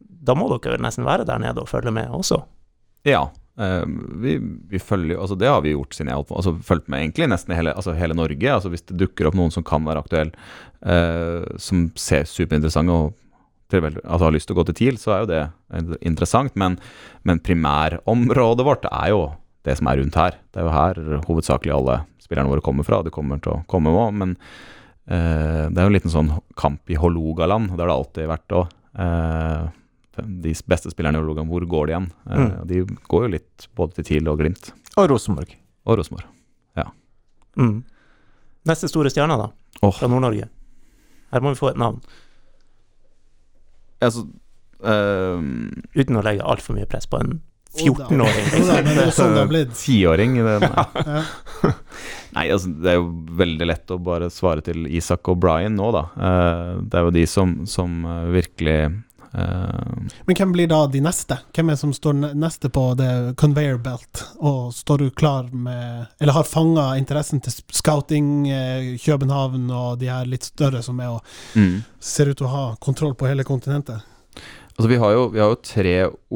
[0.01, 2.41] da må dere vel nesten være der nede og følge med også?
[3.05, 3.27] Ja.
[3.59, 3.83] Uh,
[4.23, 4.37] vi,
[4.71, 6.35] vi følger Altså, det har vi gjort siden jeg holdt på.
[6.39, 8.49] Altså, fulgt med egentlig nesten hele, altså, hele Norge.
[8.53, 10.31] Altså, hvis det dukker opp noen som kan være aktuell,
[10.81, 13.13] uh, som ser superinteressante og
[13.71, 16.55] altså, har lyst til å gå til TIL, så er jo det interessant.
[16.55, 16.79] Men,
[17.23, 19.21] men primærområdet vårt er jo
[19.63, 20.37] det som er rundt her.
[20.51, 23.01] Det er jo her hovedsakelig alle spillerne våre kommer fra.
[23.05, 24.35] Det kommer til å komme òg, men
[25.07, 27.69] eh, det er jo en liten sånn kamp i Hålogaland.
[27.75, 28.73] Det har det alltid vært òg.
[29.05, 29.69] Eh,
[30.21, 32.11] de beste spillerne i Hålogaland, hvor går de igjen?
[32.29, 32.67] Eh, Mm.
[32.67, 34.71] De går jo litt både til TIL og Glimt.
[34.97, 35.53] Og Rosenborg.
[35.85, 36.25] Og Rosenborg.
[37.59, 37.81] Mm.
[38.65, 39.49] Neste store stjerne, da,
[39.83, 39.91] Oh.
[39.91, 40.45] fra Nord-Norge.
[41.33, 42.01] Her må vi få et navn,
[44.01, 44.23] Altså
[44.83, 45.41] eh,
[45.93, 47.41] uten å legge altfor mye press på en.
[47.77, 48.49] 14-åring.
[48.57, 49.75] Jo da, men det er sånn blitt.
[49.79, 51.23] Tiåring i den Ja.
[52.31, 53.07] Nei, altså det er jo
[53.39, 56.03] veldig lett å bare svare til Isak og Brian nå, da.
[56.15, 58.81] Eh, det er jo de som, som eh, virkelig
[59.31, 59.95] Uh,
[60.25, 61.37] Men hvem blir da de neste?
[61.55, 66.09] Hvem er det som står neste på det conveyor belt, og står du klar med
[66.19, 71.13] Eller har fanga interessen til scouting, eh, København og de her litt større som er
[71.15, 71.21] og
[71.55, 71.77] mm.
[72.03, 74.03] ser ut til å ha kontroll på hele kontinentet?
[74.81, 75.91] Altså vi har, jo, vi har jo tre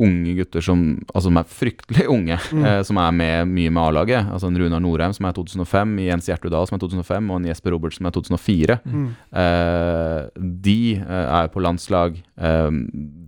[0.05, 2.65] unge gutter som, altså som er fryktelig unge, Mm.
[2.69, 4.27] eh, som er med mye med A-laget.
[4.29, 7.73] Altså en Runar Norheim som er 2005, Jens Gjertrud som er 2005, og en Jesper
[7.73, 8.77] Robertsen som er 2004.
[8.85, 9.07] Mm.
[9.41, 10.29] Eh,
[10.61, 12.21] de eh, er på landslag.
[12.37, 12.69] Eh,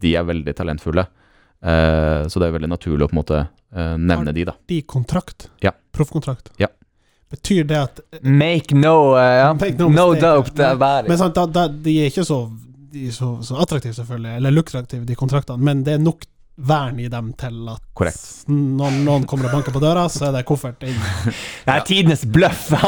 [0.05, 1.07] de er veldig talentfulle.
[1.65, 3.39] Eh, så det er veldig naturlig å på en måte
[3.73, 4.53] eh, nevne de, da.
[4.69, 5.49] De kontrakt?
[5.65, 5.73] Ja.
[5.97, 6.53] Proffkontrakt?
[6.61, 6.69] Ja.
[7.33, 9.49] Betyr det at Make no, uh, ja.
[9.57, 12.45] Make no no, mistake, doubt Men, Men sant, da, da, de er ikke så,
[12.93, 16.25] de så, så attraktive, selvfølgelig, eller lukrative, de kontraktene, men det er nok
[16.57, 18.45] vern i dem til at Korrekt.
[18.49, 20.97] når noen kommer og banker på døra, så er det koffert inn.
[21.67, 22.69] Det er tidenes bløff.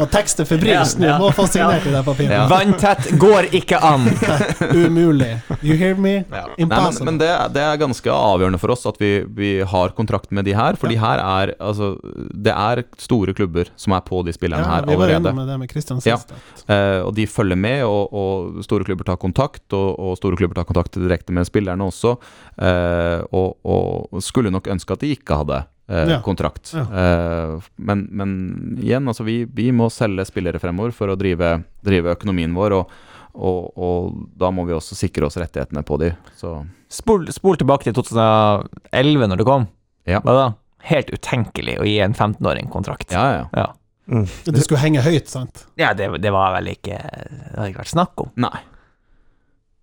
[0.00, 1.18] Og tekst er febrilsk nå, Ja, ja.
[1.20, 2.32] må få signert i det papiret.
[2.34, 2.44] Ja.
[2.50, 4.06] Vanntett går ikke an.
[4.84, 5.30] Umulig.
[5.62, 6.14] You hear me?
[6.30, 10.32] Nei, men, men det, det er ganske avgjørende for oss at vi, vi har kontrakt
[10.34, 10.78] med de her.
[10.80, 11.92] For de her er altså
[12.34, 15.34] Det er store klubber som er på de spillerne ja, her vi var allerede.
[15.34, 16.32] innom det med Christian sist.
[16.34, 16.40] ja.
[16.74, 20.56] Eh, og de følger med, og, og store klubber tar kontakt, og, og store klubber
[20.62, 22.14] tar kontakt direkte med spillerne også.
[22.58, 26.20] Eh, og, og skulle nok ønske at de ikke hadde eh, Ja.
[26.24, 26.72] kontrakt.
[26.76, 26.84] Ja.
[26.88, 28.34] Eh, men, men
[28.80, 32.90] igjen, altså vi, vi må selge spillere fremover for å drive, drive økonomien vår, og,
[33.34, 36.12] og, og da må vi også sikre oss rettighetene på de.
[36.38, 36.58] Så
[36.94, 39.64] Spol, spol tilbake til 2011, når det kom.
[40.06, 40.20] Ja.
[40.22, 40.44] Hva da?
[40.84, 43.10] Helt utenkelig å gi en 15-åring kontrakt.
[43.14, 43.46] ja, ja.
[43.56, 43.70] Ja,
[44.04, 44.26] Mm.
[44.44, 45.62] Det skulle henge høyt, sant?
[45.80, 48.28] Ja, det, det var vel ikke Det hadde ikke vært snakk om.
[48.36, 48.58] Nei.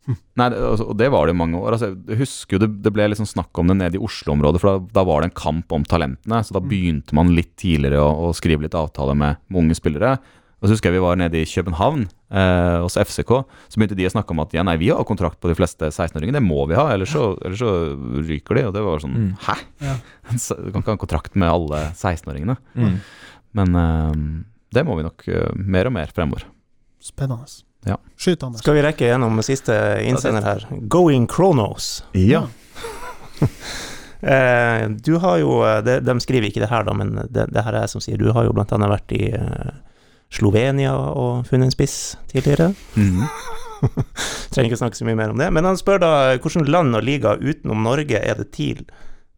[0.10, 1.76] Nei, altså, og det var det i mange år.
[1.78, 4.74] Altså, jeg husker jo det, det ble liksom snakk om det nede i Oslo-området, for
[4.80, 6.40] da, da var det en kamp om talentene.
[6.48, 10.16] Så da begynte man litt tidligere å, å skrive litt avtale med, med unge spillere.
[10.62, 13.32] Og så husker jeg vi var nede i København eh, hos FCK.
[13.70, 15.90] Så begynte de å snakke om at ja, nei, vi har kontrakt på de fleste
[15.90, 17.72] 16-åringer, det må vi ha, ellers så, ellers så
[18.30, 18.68] ryker de.
[18.70, 19.32] Og det var sånn Mm.
[19.48, 19.56] hæ?
[19.86, 19.96] Ja.
[20.62, 22.58] Du kan ikke ha kontrakt med alle 16-åringene.
[22.78, 22.96] Mm.
[23.58, 24.22] Men eh,
[24.78, 26.46] det må vi nok eh, mer og mer fremover.
[27.02, 27.62] Spennende.
[27.88, 27.98] Ja.
[28.18, 28.62] Skyt, Anders.
[28.62, 29.76] Skal vi rekke gjennom siste
[30.06, 30.66] innsender her?
[30.92, 32.04] Going Chronos.
[32.18, 32.48] Ja.
[34.22, 37.64] Eh, du har jo eh, de, de skriver ikke det her, da, men det, det
[37.66, 38.20] her er jeg som sier.
[38.22, 39.72] Du har jo blant annet vært i eh,
[40.30, 41.96] Slovenia og funnet en spiss
[42.30, 42.68] tidligere.
[42.94, 43.24] Mm.
[44.54, 45.50] Trenger ikke snakke så mye mer om det.
[45.50, 48.86] Men han spør da hvilket land og liga utenom Norge er det TIL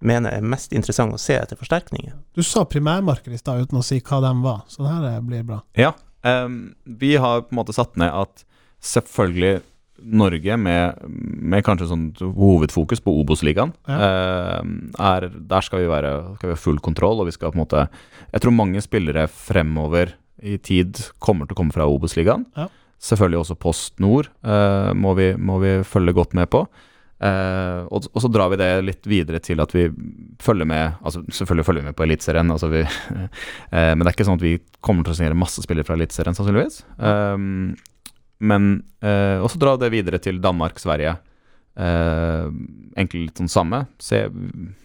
[0.03, 2.15] mener er mest interessant å se etter forsterkninger?
[2.35, 5.45] Du sa primærmarked i stad uten å si hva de var, så det her blir
[5.47, 5.61] bra.
[5.79, 5.93] Ja.
[6.27, 8.43] Ehm, vi har på en måte satt ned at
[8.83, 9.61] selvfølgelig
[10.03, 14.09] Norge, med, med kanskje sånn hovedfokus på Obos-ligaen, ja.
[14.59, 17.63] uh, Der skal vi være skal vi ha full kontroll, og vi skal på en
[17.63, 17.85] måte
[18.33, 22.43] Jeg tror mange spillere fremover i tid kommer til å komme fra Obos-ligaen.
[22.57, 22.67] Ja.
[23.03, 26.65] Selvfølgelig også Post Nord uh, må, vi, må vi følge godt med på.
[27.23, 29.85] Eh, og, og så drar vi det litt videre til at vi
[30.43, 32.81] følger med altså Selvfølgelig følger vi med på Eliteserien, altså vi,
[33.77, 35.95] eh, men det er ikke sånn at vi kommer til å signere masse spillere fra
[35.95, 36.81] Eliteserien, sannsynligvis.
[36.97, 37.75] Um,
[38.43, 38.73] men
[39.05, 41.15] eh, også dra det videre til Danmark, Sverige.
[41.79, 42.51] Uh,
[42.97, 43.85] egentlig litt sånn samme.
[44.03, 44.25] Se,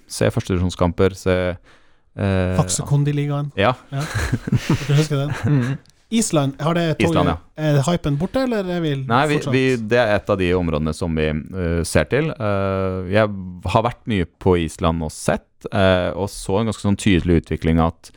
[0.08, 3.50] se førstedivisjonskamper, se eh, Faksekondiligaen.
[3.58, 3.74] Ja.
[3.90, 5.34] Du husker den?
[5.58, 5.78] Mm.
[6.08, 7.36] Island, har det toget Island, ja.
[7.60, 10.94] Er hypen borte, eller er vi Nei, vi, vi, det er et av de områdene
[10.96, 12.30] som vi uh, ser til.
[12.38, 13.28] Uh, jeg
[13.74, 17.82] har vært mye på Island og sett, uh, og så en ganske sånn tydelig utvikling
[17.84, 18.12] at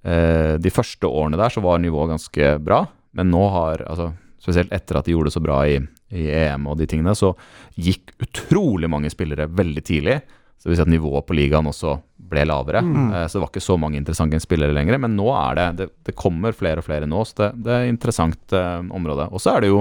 [0.00, 2.78] de første årene der så var nivået ganske bra,
[3.12, 4.06] men nå har altså,
[4.40, 5.74] Spesielt etter at de gjorde det så bra i,
[6.16, 7.34] i EM og de tingene, så
[7.76, 10.14] gikk utrolig mange spillere veldig tidlig.
[10.60, 11.94] Så det vil si at nivået på ligaen også
[12.30, 12.82] ble lavere.
[12.84, 13.12] Mm.
[13.26, 14.98] så det var ikke så mange interessante spillere lenger.
[15.00, 17.86] Men nå er det Det, det kommer flere og flere nå, så det, det er
[17.86, 19.30] et interessant uh, område.
[19.32, 19.80] Og så er det jo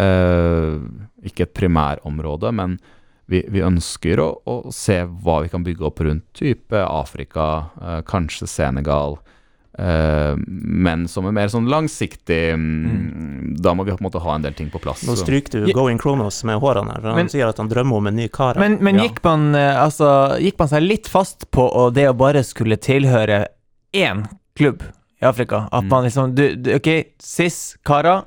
[0.00, 0.80] uh,
[1.22, 2.78] ikke et primærområde, men
[3.30, 8.00] vi, vi ønsker å, å se hva vi kan bygge opp rundt type Afrika, uh,
[8.08, 9.20] kanskje Senegal.
[9.80, 14.34] Eh, men som er mer sånn langsiktig mm, Da må vi på en måte ha
[14.36, 15.02] en del ting på plass.
[15.08, 17.00] Nå stryker du Going Kronos med hårene her.
[17.04, 18.58] for Han sier at han drømmer om en ny kar.
[18.60, 19.08] Men, men Ja.
[19.08, 20.10] gikk, man, eh, altså,
[20.40, 23.46] gikk man seg litt fast på å det å bare skulle tilhøre
[23.96, 24.26] én
[24.56, 24.82] klubb
[25.20, 25.66] i Afrika?
[25.72, 25.88] At Mm.
[25.88, 28.24] man liksom du, du, Ok, SIS, karer,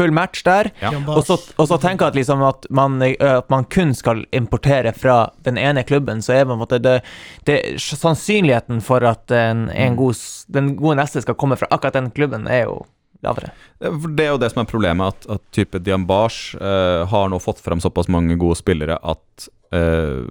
[0.00, 0.70] full match der.
[0.80, 0.92] Ja.
[1.06, 4.94] Og så, og så tenke at, liksom at, man, eh, at man kun skal importere
[4.96, 7.00] fra den ene klubben, så er på en måte det,
[7.48, 10.16] det Sannsynligheten for at en, en god,
[10.48, 12.80] den gode neste skal komme fra akkurat den klubben, er jo
[13.24, 13.52] lavere.
[13.80, 17.60] Det er jo det som er problemet, at, at type Diambars uh, har nå fått
[17.60, 20.24] fram såpass mange gode spillere at uh,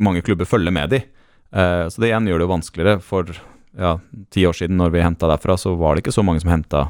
[0.00, 1.02] mange klubber følger med de.
[1.50, 3.02] Uh, så det igjen gjør det jo vanskeligere.
[3.02, 3.34] For
[3.78, 3.96] ja,
[4.30, 6.86] ti år siden, når vi henta derfra, så var det ikke så mange som henta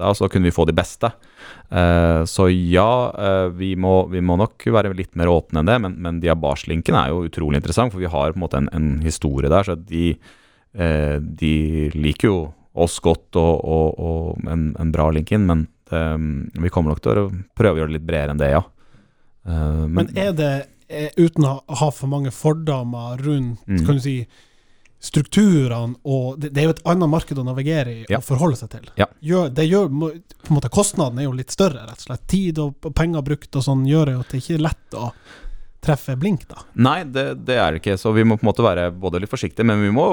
[0.00, 1.12] da, så kunne vi få de beste.
[1.70, 5.78] Eh, så ja, eh, vi, må, vi må nok være litt mer åpne enn det,
[5.84, 8.88] men, men Diabars-linken er jo utrolig interessant, for vi har på en måte en, en
[9.04, 10.14] historie der, så de,
[10.74, 11.54] eh, de
[11.94, 12.40] liker jo
[12.80, 16.02] oss godt og, og, og en, en bra link inn, men det,
[16.62, 18.60] vi kommer nok til å prøve å gjøre det litt bredere enn det, ja.
[19.46, 20.52] Eh, men, Men er det,
[21.18, 23.84] uten å ha for mange fordommer rundt Mm.
[23.86, 24.14] kan du si,
[25.00, 28.18] strukturene og det, det er jo et annet marked å navigere i Ja.
[28.20, 28.88] og forholde seg til.
[29.00, 29.08] Ja.
[29.24, 32.26] Gjør, det gjør, på en måte Kostnaden er jo litt større, rett og slett.
[32.28, 35.12] Tid og penger brukt og sånn gjør jo at det ikke er lett å
[35.80, 36.60] treffe blink, da.
[36.84, 39.30] Nei, det, det er det ikke, så vi må på en måte være både litt
[39.32, 40.04] forsiktige, men vi må,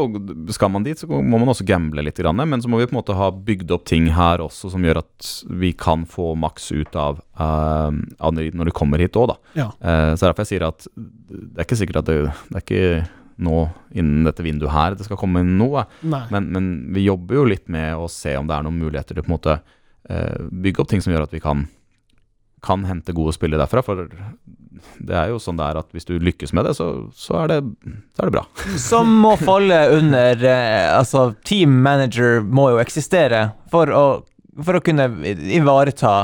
[0.56, 2.96] skal man dit, så må man også gamble litt, grann, men så må vi på
[2.96, 6.72] en måte ha bygd opp ting her også som gjør at vi kan få maks
[6.72, 9.38] ut av, uh, når du kommer hit òg, da.
[9.60, 9.68] Ja.
[9.84, 13.17] Uh, så derfor jeg sier at det er ikke sikkert at det, det er ikke
[13.38, 17.48] nå innen dette vinduet her det skal komme inn noe, men, men vi jobber jo
[17.54, 19.58] litt med å se om det er noen muligheter til på en måte
[20.10, 21.68] uh, bygge opp ting som gjør at vi kan,
[22.66, 23.84] kan hente gode spillere derfra.
[23.86, 24.08] For
[24.98, 27.54] det er jo sånn det er at hvis du lykkes med det, så, så, er,
[27.54, 28.46] det, så er det bra.
[28.90, 34.06] Som må falle under eh, Altså, team manager må jo eksistere for å,
[34.64, 35.10] for å kunne
[35.54, 36.16] ivareta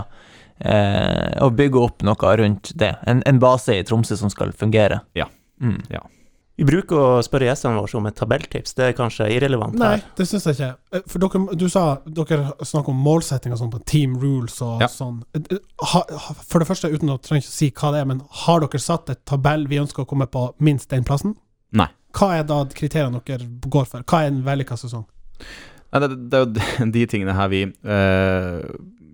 [0.57, 2.95] eh, og bygge opp noe rundt det.
[3.09, 5.03] En, en base i Tromsø som skal fungere.
[5.18, 5.30] Ja.
[5.61, 5.80] Mm.
[6.58, 8.76] Vi bruker å spørre gjestene våre om et tabelltips.
[8.78, 10.04] Det er kanskje irrelevant Nei, her.
[10.20, 10.68] det syns jeg ikke.
[10.93, 14.88] Eh, For dere, du sa dere snakker om målsettinger sånn på team rules og Ja.
[14.88, 15.24] sånn.
[15.34, 16.04] Eh, eh, Ha,
[16.45, 18.80] for det første, uten å trenge ikke å si hva det er, men har dere
[18.80, 21.36] satt et tabell vi ønsker å komme på minst den plassen?
[21.72, 21.88] Nei.
[22.14, 24.04] Hva er da kriteriene dere går for?
[24.04, 25.06] Hva er en vellykka sesong?
[25.91, 28.62] Nei, det, det er jo de- tingene her vi uh,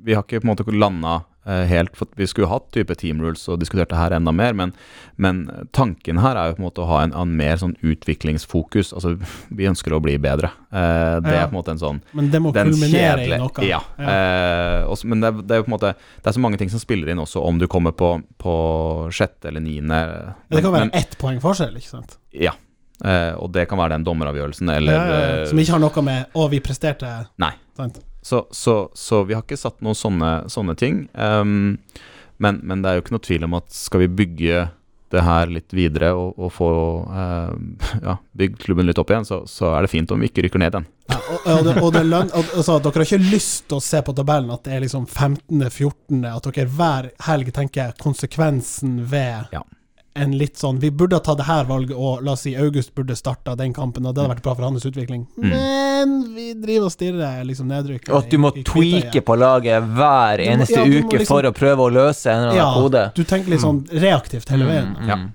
[0.04, 1.22] Vi har ikke på en måte landa
[1.70, 4.74] helt For vi skulle hatt type team rules og diskutert det her enda mer, men,
[5.18, 5.40] men
[5.76, 8.94] tanken her er jo på en måte å ha en, en mer sånn utviklingsfokus.
[8.94, 9.16] Altså,
[9.50, 10.52] vi ønsker å bli bedre.
[10.72, 11.44] Eh, det Ja.
[11.44, 13.66] er på en måte en sånn Men det må kulminere i noe.
[13.66, 13.80] Ja.
[13.98, 16.70] Eh, også, men det det er jo på en måte Det er så mange ting
[16.70, 18.54] som spiller inn også, om du kommer på, på
[19.12, 20.36] sjette eller niende.
[20.50, 22.18] det kan være men, ett poeng forskjell, ikke sant?
[22.34, 22.54] Ja.
[23.04, 25.36] Eh, og det kan være den dommeravgjørelsen, eller ja, ja, ja.
[25.42, 27.54] eh, Som ikke har noe med 'å, vi presterte' Nei.
[27.78, 28.02] Sant?
[28.22, 31.06] Så, så, så vi har ikke satt noen sånne, sånne ting.
[31.14, 31.80] Um,
[32.40, 34.68] men, men det er jo ikke noe tvil om at skal vi bygge
[35.10, 36.70] det her litt videre og, og få
[37.10, 37.54] uh,
[38.08, 40.62] ja, bygd klubben litt opp igjen, så, så er det fint om vi ikke rykker
[40.62, 40.88] ned igjen.
[41.10, 44.04] Ja, og, og, det, og det løn, altså, dere har ikke lyst til å se
[44.06, 49.66] på tabellen at det er liksom 15.-14., at dere hver helg tenker konsekvensen ved Ja.
[50.22, 52.94] En litt sånn Vi burde ha tatt det her valget, og la oss si August
[52.96, 55.28] burde starta den kampen, og det hadde vært bra for hans utvikling.
[55.38, 55.50] Mm.
[55.50, 58.10] Men vi driver og stirrer liksom nedrykket.
[58.14, 61.28] Og at du må i- i tweake på laget hver må- eneste ja, uke liksom-
[61.28, 63.14] for å prøve å løse en eller Ja, annen kode.
[63.16, 64.96] du tenker litt sånn reaktivt hele veien.
[64.96, 65.16] Mm, Ja.
[65.16, 65.32] mm.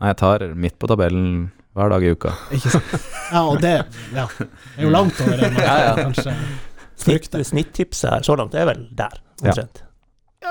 [0.00, 2.32] Nei, jeg tar midt på tabellen hver dag i uka.
[2.52, 2.84] Ikke sant?
[3.32, 4.26] Ja, og det ja,
[4.76, 5.94] er jo langt over det man Ja, ja.
[5.96, 6.34] kanskje
[6.98, 7.40] frykter.
[7.44, 9.10] snittipset snitt så langt er vel der,
[9.42, 9.50] Ja.
[9.52, 9.80] omtrent.
[9.80, 9.86] Ja,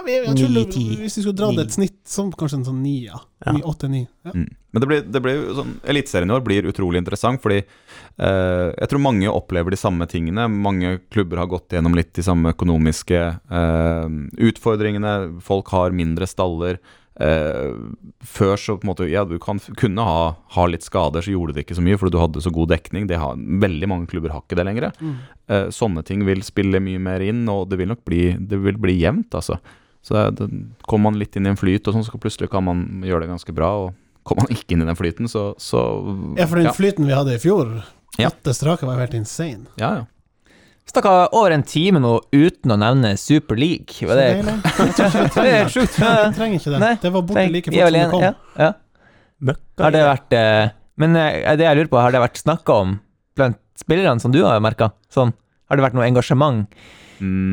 [0.06, 2.66] vi, jeg tror Ni, det- Hvis vi skulle dratt det et snitt som kanskje en
[2.66, 3.20] sånn ni, ja.
[3.46, 3.52] Ja.
[3.54, 4.08] Ni, åtte, ni.
[4.26, 4.32] Ja.
[4.34, 4.48] Mm.
[4.74, 8.90] Men det blir, det blir sånn Eliteserien i år blir utrolig interessant, fordi eh, jeg
[8.90, 10.48] tror mange opplever de samme tingene.
[10.50, 13.22] Mange klubber har gått gjennom litt de samme økonomiske
[13.52, 14.10] eh,
[14.50, 15.40] utfordringene.
[15.46, 16.80] Folk har mindre staller.
[17.22, 17.76] Eh,
[18.26, 21.54] før så på en måte Ja, du kan, kunne ha, ha litt skader, så gjorde
[21.54, 23.06] det ikke så mye fordi du hadde så god dekning.
[23.12, 24.90] Det har, veldig mange klubber har ikke det lenger.
[24.98, 25.14] Mm.
[25.54, 28.80] Eh, sånne ting vil spille mye mer inn, og det vil nok bli, det vil
[28.82, 29.60] bli jevnt, altså.
[30.04, 30.50] Så det,
[30.84, 33.32] kommer man litt inn i en flyt, og sånn, så plutselig kan man gjøre det
[33.32, 33.70] ganske bra.
[33.86, 35.84] Og kommer man ikke inn i den flyten, så, så
[36.38, 37.78] Ja, for den flyten vi hadde i fjor,
[38.20, 38.30] Ja.
[38.30, 39.66] åtte strake, var jo helt insane.
[39.80, 40.10] ja, ja.
[40.84, 44.04] Snakka over en time nå uten å nevne Super League.
[44.04, 44.56] Var det, Så deilig.
[45.00, 46.00] Jeg tror ikke vi det er trenger sjukt.
[46.00, 46.80] Vi trenger ikke det.
[46.84, 48.26] Nei, det var borte like fort som det kom.
[48.26, 49.56] Ja, ja.
[49.80, 52.98] Har det vært eh, Men eh, det jeg lurer på, har det vært snakka om
[53.40, 54.92] blant spillerne som du har merka?
[55.12, 55.32] Sånn,
[55.72, 56.68] har det vært noe engasjement?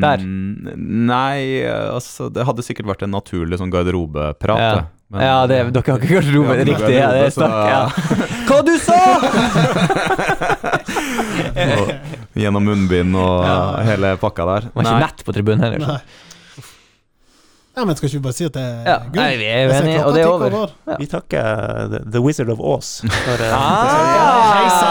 [0.01, 0.17] Der.
[0.25, 4.59] Mm, Nei, altså Det hadde sikkert vært en naturlig sånn garderobeprat.
[4.59, 4.81] Ja.
[5.11, 6.93] Men- ja, det, dere har ikke garderobe, Ja, riktig.
[6.95, 7.81] Ja, det er jeg snakk, ja.
[8.47, 8.99] Hva du sa?!
[11.75, 11.91] og
[12.39, 13.57] Gjennom munnbind og Ja.
[13.91, 14.61] hele pakka der.
[14.69, 15.79] Det var ikke nett på tribunen heller.
[15.79, 15.87] så.
[15.97, 16.01] Nei.
[17.75, 19.15] Ja, men skal ikke vi bare si at det er Ja, gull?
[19.15, 20.55] nei, vi er enige, og det er over.
[20.59, 20.97] over.
[20.99, 21.43] Vi takker
[21.93, 23.53] The, The Wizard of Oz for eh,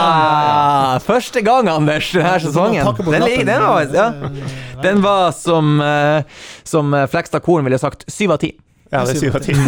[0.01, 2.85] Ah, første gang, Anders, denne sesongen.
[3.05, 4.07] Den, den, var, ja.
[4.09, 6.23] Eh, den var som, uh,
[6.65, 8.55] som eh, Flekstad Korn ville sagt, syv av ti.
[8.91, 9.53] Ja, det er syv av ti.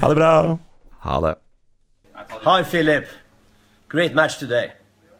[0.00, 0.58] Ha det bra.
[1.04, 1.34] Ha det.
[2.44, 3.08] Hi, Philip.
[3.88, 4.70] Great match today.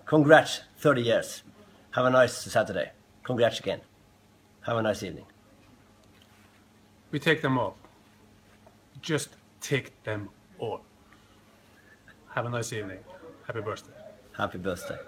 [0.08, 1.42] Congrats, 30 years.
[1.96, 2.92] Have a nice Saturday.
[3.26, 3.80] Congrats again.
[4.66, 5.24] Have a nice evening.
[7.10, 7.76] We take them all.
[9.02, 9.30] Just
[9.60, 10.82] take them all.
[12.34, 12.98] Have a nice evening.
[13.46, 13.92] Happy birthday.
[14.36, 14.98] Happy birthday.